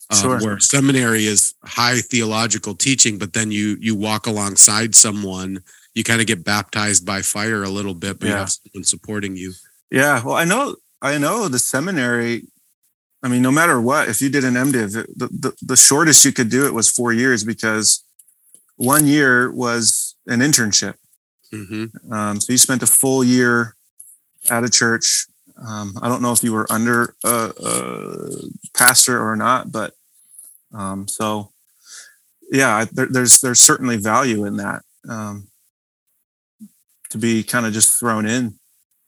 uh, 0.10 0.16
sure. 0.16 0.40
where 0.42 0.60
seminary 0.60 1.26
is 1.26 1.54
high 1.64 2.00
theological 2.00 2.76
teaching 2.76 3.18
but 3.18 3.34
then 3.34 3.52
you 3.52 3.78
you 3.80 3.96
walk 3.96 4.26
alongside 4.26 4.96
someone 4.96 5.60
you 5.94 6.04
kind 6.04 6.20
of 6.22 6.28
get 6.28 6.44
baptized 6.44 7.06
by 7.06 7.22
fire 7.22 7.64
a 7.64 7.70
little 7.70 7.94
bit 7.94 8.20
but 8.20 8.28
yeah. 8.28 8.34
you 8.34 8.40
have 8.40 8.50
someone 8.50 8.84
supporting 8.84 9.36
you 9.36 9.54
yeah 9.90 10.22
well 10.24 10.36
i 10.36 10.44
know 10.44 10.76
i 11.02 11.18
know 11.18 11.48
the 11.48 11.60
seminary 11.60 12.44
i 13.24 13.28
mean 13.28 13.42
no 13.42 13.52
matter 13.52 13.80
what 13.80 14.10
if 14.10 14.22
you 14.22 14.30
did 14.30 14.44
an 14.44 14.56
mdiv 14.56 14.94
the, 14.94 15.28
the, 15.28 15.54
the 15.62 15.78
shortest 15.78 16.26
you 16.26 16.32
could 16.32 16.50
do 16.50 16.66
it 16.66 16.74
was 16.74 16.90
four 16.90 17.14
years 17.14 17.44
because 17.44 18.04
one 18.86 19.06
year 19.08 19.52
was 19.52 20.16
an 20.28 20.40
internship 20.40 20.96
mm-hmm. 21.54 22.14
um, 22.14 22.40
so 22.40 22.52
you 22.52 22.58
spent 22.58 22.84
a 22.84 22.88
full 22.88 23.24
year 23.24 23.76
at 24.50 24.64
a 24.64 24.70
church. 24.70 25.28
Um, 25.58 25.94
I 26.02 26.08
don't 26.08 26.22
know 26.22 26.32
if 26.32 26.44
you 26.44 26.54
were 26.54 26.66
under 26.72 27.16
a, 27.24 27.54
a 27.64 28.30
pastor 28.74 29.22
or 29.22 29.36
not, 29.36 29.72
but 29.72 29.94
um, 30.74 31.08
so 31.08 31.52
yeah, 32.52 32.86
there, 32.92 33.08
there's 33.08 33.40
there's 33.40 33.60
certainly 33.60 33.98
value 33.98 34.46
in 34.46 34.58
that 34.58 34.82
um, 35.08 35.48
to 37.10 37.18
be 37.18 37.44
kind 37.44 37.66
of 37.66 37.74
just 37.74 38.00
thrown 38.00 38.26
in 38.26 38.56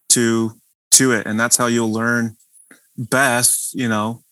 to 0.09 0.53
to 0.91 1.11
it, 1.11 1.25
and 1.25 1.39
that's 1.39 1.57
how 1.57 1.65
you'll 1.67 1.91
learn 1.91 2.37
best. 2.97 3.73
You 3.73 3.89
know, 3.89 4.23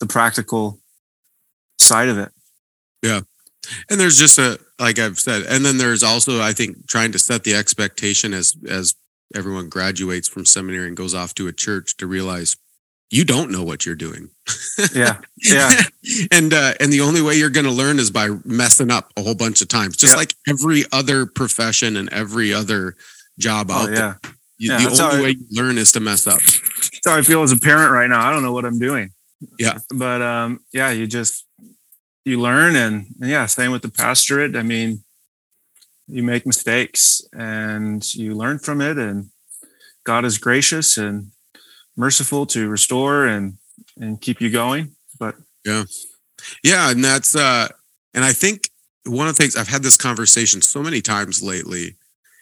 the 0.00 0.06
practical 0.06 0.80
side 1.78 2.08
of 2.08 2.18
it. 2.18 2.32
Yeah. 3.02 3.20
And 3.90 4.00
there's 4.00 4.18
just 4.18 4.38
a 4.38 4.58
like 4.78 4.98
I've 4.98 5.18
said, 5.18 5.42
and 5.48 5.64
then 5.64 5.78
there's 5.78 6.02
also 6.02 6.40
I 6.40 6.52
think 6.52 6.86
trying 6.86 7.12
to 7.12 7.18
set 7.18 7.44
the 7.44 7.54
expectation 7.54 8.34
as 8.34 8.56
as 8.68 8.94
everyone 9.34 9.68
graduates 9.68 10.28
from 10.28 10.44
seminary 10.44 10.88
and 10.88 10.96
goes 10.96 11.14
off 11.14 11.34
to 11.34 11.48
a 11.48 11.52
church 11.52 11.96
to 11.98 12.06
realize 12.06 12.56
you 13.10 13.24
don't 13.24 13.50
know 13.50 13.62
what 13.62 13.86
you're 13.86 13.94
doing. 13.94 14.30
yeah. 14.94 15.18
Yeah. 15.42 15.70
and 16.32 16.52
uh, 16.52 16.74
and 16.80 16.92
the 16.92 17.00
only 17.00 17.22
way 17.22 17.34
you're 17.34 17.50
going 17.50 17.66
to 17.66 17.72
learn 17.72 17.98
is 17.98 18.10
by 18.10 18.30
messing 18.44 18.90
up 18.90 19.12
a 19.16 19.22
whole 19.22 19.34
bunch 19.34 19.62
of 19.62 19.68
times, 19.68 19.96
just 19.96 20.12
yep. 20.12 20.18
like 20.18 20.34
every 20.48 20.84
other 20.92 21.26
profession 21.26 21.96
and 21.96 22.12
every 22.12 22.52
other 22.52 22.96
job 23.38 23.68
oh, 23.70 23.74
out 23.74 23.90
yeah. 23.90 23.94
there. 23.94 24.20
You, 24.58 24.72
yeah, 24.72 24.88
the 24.88 25.02
only 25.02 25.22
way 25.22 25.30
you 25.30 25.46
learn 25.50 25.76
is 25.76 25.92
to 25.92 26.00
mess 26.00 26.26
up. 26.26 26.40
That's 26.40 27.00
how 27.04 27.16
I 27.16 27.22
feel 27.22 27.42
as 27.42 27.52
a 27.52 27.58
parent 27.58 27.92
right 27.92 28.08
now. 28.08 28.26
I 28.26 28.32
don't 28.32 28.42
know 28.42 28.52
what 28.52 28.64
I'm 28.64 28.78
doing. 28.78 29.12
Yeah. 29.58 29.78
But 29.94 30.22
um, 30.22 30.60
yeah, 30.72 30.90
you 30.90 31.06
just 31.06 31.45
you 32.26 32.40
learn 32.40 32.76
and, 32.76 33.06
and 33.20 33.30
yeah, 33.30 33.46
same 33.46 33.70
with 33.70 33.82
the 33.82 33.88
pastorate. 33.88 34.56
I 34.56 34.62
mean, 34.62 35.04
you 36.08 36.22
make 36.22 36.46
mistakes 36.46 37.22
and 37.32 38.14
you 38.14 38.34
learn 38.34 38.58
from 38.58 38.80
it 38.80 38.96
and 38.96 39.30
god 40.04 40.24
is 40.24 40.38
gracious 40.38 40.96
and 40.96 41.30
merciful 41.96 42.46
to 42.46 42.68
restore 42.68 43.26
and 43.26 43.54
and 43.98 44.20
keep 44.20 44.40
you 44.40 44.50
going. 44.50 44.94
But 45.18 45.36
yeah. 45.64 45.84
Yeah 46.62 46.90
and 46.90 47.04
that's 47.04 47.34
uh 47.34 47.68
and 48.14 48.24
i 48.24 48.32
think 48.32 48.70
one 49.04 49.26
of 49.26 49.36
the 49.36 49.42
things 49.42 49.56
i've 49.56 49.68
had 49.68 49.82
this 49.82 49.96
conversation 49.96 50.62
so 50.62 50.82
many 50.82 51.00
times 51.00 51.42
lately 51.42 51.96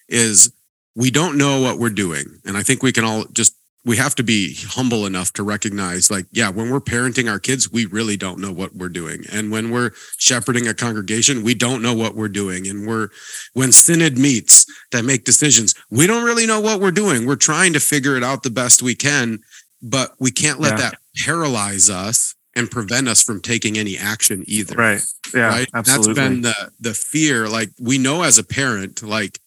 is 0.08 0.52
we 0.94 1.10
don't 1.10 1.38
know 1.38 1.60
what 1.60 1.78
we're 1.78 1.90
doing. 1.90 2.24
And 2.44 2.56
i 2.56 2.62
think 2.62 2.82
we 2.82 2.92
can 2.92 3.04
all 3.04 3.24
just 3.32 3.56
we 3.84 3.96
have 3.96 4.14
to 4.14 4.22
be 4.22 4.56
humble 4.60 5.04
enough 5.04 5.32
to 5.34 5.42
recognize 5.42 6.10
like 6.10 6.26
yeah 6.32 6.48
when 6.48 6.70
we're 6.70 6.80
parenting 6.80 7.30
our 7.30 7.38
kids 7.38 7.70
we 7.70 7.84
really 7.86 8.16
don't 8.16 8.40
know 8.40 8.52
what 8.52 8.74
we're 8.74 8.88
doing. 8.88 9.24
And 9.30 9.50
when 9.50 9.70
we're 9.70 9.90
shepherding 10.18 10.66
a 10.66 10.74
congregation 10.74 11.42
we 11.42 11.54
don't 11.54 11.82
know 11.82 11.94
what 11.94 12.14
we're 12.14 12.28
doing. 12.28 12.66
And 12.66 12.86
we're 12.86 13.08
when 13.52 13.72
synod 13.72 14.18
meets 14.18 14.66
to 14.90 15.02
make 15.02 15.24
decisions 15.24 15.74
we 15.90 16.06
don't 16.06 16.24
really 16.24 16.46
know 16.46 16.60
what 16.60 16.80
we're 16.80 16.90
doing. 16.90 17.26
We're 17.26 17.36
trying 17.36 17.72
to 17.74 17.80
figure 17.80 18.16
it 18.16 18.24
out 18.24 18.42
the 18.42 18.50
best 18.50 18.82
we 18.82 18.94
can 18.94 19.40
but 19.82 20.12
we 20.18 20.30
can't 20.30 20.60
let 20.60 20.78
yeah. 20.78 20.90
that 20.90 20.94
paralyze 21.24 21.90
us 21.90 22.34
and 22.56 22.70
prevent 22.70 23.08
us 23.08 23.22
from 23.22 23.40
taking 23.40 23.76
any 23.76 23.98
action 23.98 24.44
either. 24.46 24.76
Right. 24.76 25.02
Yeah 25.34 25.48
right? 25.48 25.68
Absolutely. 25.74 26.14
that's 26.14 26.28
been 26.28 26.40
the 26.42 26.72
the 26.80 26.94
fear. 26.94 27.48
Like 27.48 27.70
we 27.80 27.98
know 27.98 28.22
as 28.22 28.38
a 28.38 28.44
parent 28.44 29.02
like 29.02 29.40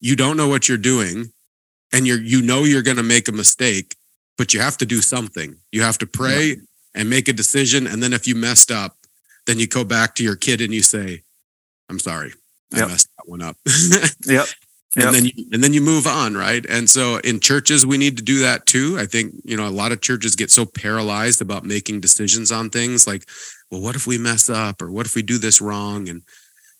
you 0.00 0.14
don't 0.14 0.36
know 0.36 0.48
what 0.48 0.68
you're 0.68 0.78
doing 0.78 1.32
and 1.92 2.06
you're 2.06 2.20
you 2.20 2.42
know 2.42 2.64
you're 2.64 2.82
going 2.82 2.96
to 2.96 3.02
make 3.02 3.28
a 3.28 3.32
mistake 3.32 3.96
but 4.38 4.54
you 4.54 4.60
have 4.60 4.78
to 4.78 4.86
do 4.86 5.02
something. 5.02 5.56
You 5.72 5.82
have 5.82 5.98
to 5.98 6.06
pray 6.06 6.58
and 6.94 7.10
make 7.10 7.28
a 7.28 7.32
decision 7.32 7.86
and 7.86 8.02
then 8.02 8.12
if 8.12 8.26
you 8.26 8.34
messed 8.34 8.70
up 8.70 8.96
then 9.46 9.58
you 9.58 9.66
go 9.66 9.84
back 9.84 10.14
to 10.14 10.22
your 10.22 10.36
kid 10.36 10.60
and 10.60 10.74
you 10.74 10.82
say 10.82 11.22
i'm 11.88 11.98
sorry 11.98 12.32
i 12.74 12.78
yep. 12.78 12.88
messed 12.88 13.08
that 13.16 13.28
one 13.28 13.42
up. 13.42 13.56
Yep. 14.26 14.46
And 14.96 15.04
yep. 15.04 15.12
then 15.12 15.24
you, 15.26 15.32
and 15.52 15.62
then 15.62 15.74
you 15.74 15.82
move 15.82 16.06
on 16.06 16.34
right? 16.34 16.64
And 16.66 16.88
so 16.88 17.18
in 17.18 17.40
churches 17.40 17.84
we 17.84 17.98
need 17.98 18.16
to 18.16 18.22
do 18.22 18.40
that 18.40 18.64
too. 18.64 18.96
I 18.98 19.04
think 19.04 19.34
you 19.44 19.56
know 19.56 19.68
a 19.68 19.70
lot 19.70 19.92
of 19.92 20.00
churches 20.00 20.34
get 20.34 20.50
so 20.50 20.64
paralyzed 20.64 21.42
about 21.42 21.64
making 21.64 22.00
decisions 22.00 22.50
on 22.50 22.70
things 22.70 23.06
like 23.06 23.28
well 23.70 23.82
what 23.82 23.96
if 23.96 24.06
we 24.06 24.16
mess 24.16 24.48
up 24.48 24.80
or 24.80 24.90
what 24.90 25.04
if 25.04 25.14
we 25.14 25.22
do 25.22 25.36
this 25.36 25.60
wrong? 25.60 26.08
And 26.08 26.22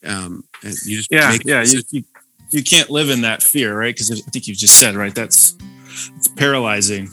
um 0.06 0.44
and 0.62 0.74
you 0.86 0.96
just 0.96 1.12
yeah 1.12 1.36
yeah 1.44 1.62
you, 1.62 1.82
you, 1.90 2.04
you 2.50 2.62
can't 2.62 2.90
live 2.90 3.10
in 3.10 3.22
that 3.22 3.42
fear, 3.42 3.78
right? 3.78 3.94
Because 3.94 4.10
I 4.10 4.30
think 4.30 4.46
you 4.46 4.54
just 4.54 4.78
said 4.78 4.94
right 4.94 5.14
that's 5.14 5.56
it's 6.16 6.28
paralyzing. 6.28 7.08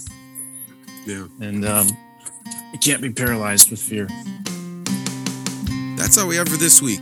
Yeah, 1.06 1.28
and 1.40 1.66
um, 1.66 1.88
you 2.74 2.80
can't 2.80 3.02
be 3.02 3.12
paralyzed 3.12 3.70
with 3.70 3.82
fear. 3.82 4.08
That's 5.98 6.18
all 6.18 6.28
we 6.28 6.36
have 6.36 6.50
for 6.50 6.58
this 6.58 6.82
week. 6.82 7.02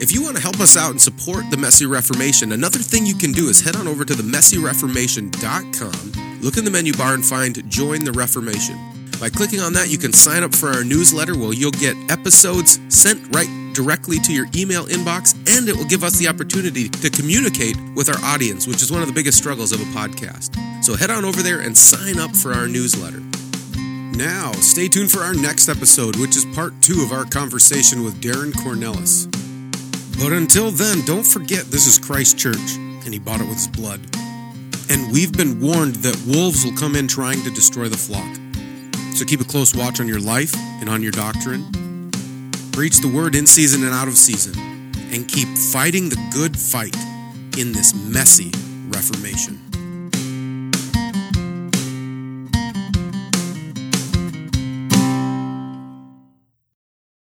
If 0.00 0.12
you 0.12 0.22
want 0.22 0.36
to 0.36 0.42
help 0.42 0.60
us 0.60 0.76
out 0.76 0.90
and 0.90 1.00
support 1.00 1.44
the 1.50 1.56
Messy 1.56 1.86
Reformation, 1.86 2.52
another 2.52 2.78
thing 2.78 3.06
you 3.06 3.14
can 3.14 3.32
do 3.32 3.48
is 3.48 3.60
head 3.60 3.76
on 3.76 3.86
over 3.86 4.04
to 4.04 4.14
themessyreformation.com, 4.14 6.40
look 6.42 6.56
in 6.56 6.64
the 6.64 6.70
menu 6.70 6.92
bar 6.94 7.14
and 7.14 7.24
find 7.24 7.70
Join 7.70 8.04
the 8.04 8.12
Reformation. 8.12 8.76
By 9.20 9.28
clicking 9.28 9.60
on 9.60 9.72
that, 9.74 9.88
you 9.88 9.98
can 9.98 10.12
sign 10.12 10.42
up 10.42 10.54
for 10.54 10.70
our 10.70 10.82
newsletter 10.82 11.38
where 11.38 11.52
you'll 11.52 11.70
get 11.70 11.96
episodes 12.10 12.80
sent 12.88 13.32
right 13.32 13.48
directly 13.74 14.18
to 14.20 14.32
your 14.32 14.46
email 14.54 14.86
inbox, 14.86 15.34
and 15.56 15.68
it 15.68 15.76
will 15.76 15.84
give 15.84 16.04
us 16.04 16.18
the 16.18 16.28
opportunity 16.28 16.88
to 16.88 17.10
communicate 17.10 17.76
with 17.94 18.08
our 18.08 18.18
audience, 18.24 18.66
which 18.66 18.82
is 18.82 18.90
one 18.90 19.02
of 19.02 19.08
the 19.08 19.14
biggest 19.14 19.38
struggles 19.38 19.72
of 19.72 19.80
a 19.80 19.84
podcast. 19.84 20.54
So 20.84 20.96
head 20.96 21.10
on 21.10 21.24
over 21.24 21.42
there 21.42 21.60
and 21.60 21.76
sign 21.76 22.18
up 22.18 22.34
for 22.34 22.52
our 22.52 22.66
newsletter. 22.68 23.22
Now, 24.16 24.52
stay 24.52 24.88
tuned 24.88 25.10
for 25.10 25.20
our 25.20 25.34
next 25.34 25.68
episode, 25.68 26.16
which 26.16 26.36
is 26.36 26.44
part 26.54 26.74
two 26.82 27.02
of 27.02 27.12
our 27.12 27.24
conversation 27.24 28.02
with 28.02 28.22
Darren 28.22 28.52
Kornelis. 28.52 29.30
But 30.22 30.32
until 30.32 30.70
then, 30.70 31.04
don't 31.04 31.26
forget 31.26 31.64
this 31.66 31.86
is 31.86 31.98
Christ 31.98 32.38
Church, 32.38 32.76
and 32.76 33.12
he 33.12 33.18
bought 33.18 33.40
it 33.40 33.48
with 33.48 33.56
his 33.56 33.68
blood. 33.68 34.00
And 34.90 35.12
we've 35.12 35.32
been 35.32 35.60
warned 35.60 35.96
that 35.96 36.20
wolves 36.26 36.64
will 36.64 36.76
come 36.76 36.94
in 36.94 37.08
trying 37.08 37.42
to 37.42 37.50
destroy 37.50 37.88
the 37.88 37.96
flock. 37.96 38.36
So 39.16 39.24
keep 39.24 39.40
a 39.40 39.44
close 39.44 39.74
watch 39.74 40.00
on 40.00 40.08
your 40.08 40.20
life 40.20 40.54
and 40.80 40.88
on 40.88 41.02
your 41.02 41.12
doctrine 41.12 41.91
Preach 42.72 43.00
the 43.00 43.08
word 43.08 43.34
in 43.34 43.46
season 43.46 43.84
and 43.84 43.92
out 43.92 44.08
of 44.08 44.16
season, 44.16 44.58
and 45.12 45.28
keep 45.28 45.46
fighting 45.72 46.08
the 46.08 46.16
good 46.32 46.58
fight 46.58 46.96
in 47.58 47.70
this 47.72 47.94
messy 47.94 48.50
Reformation. 48.88 49.61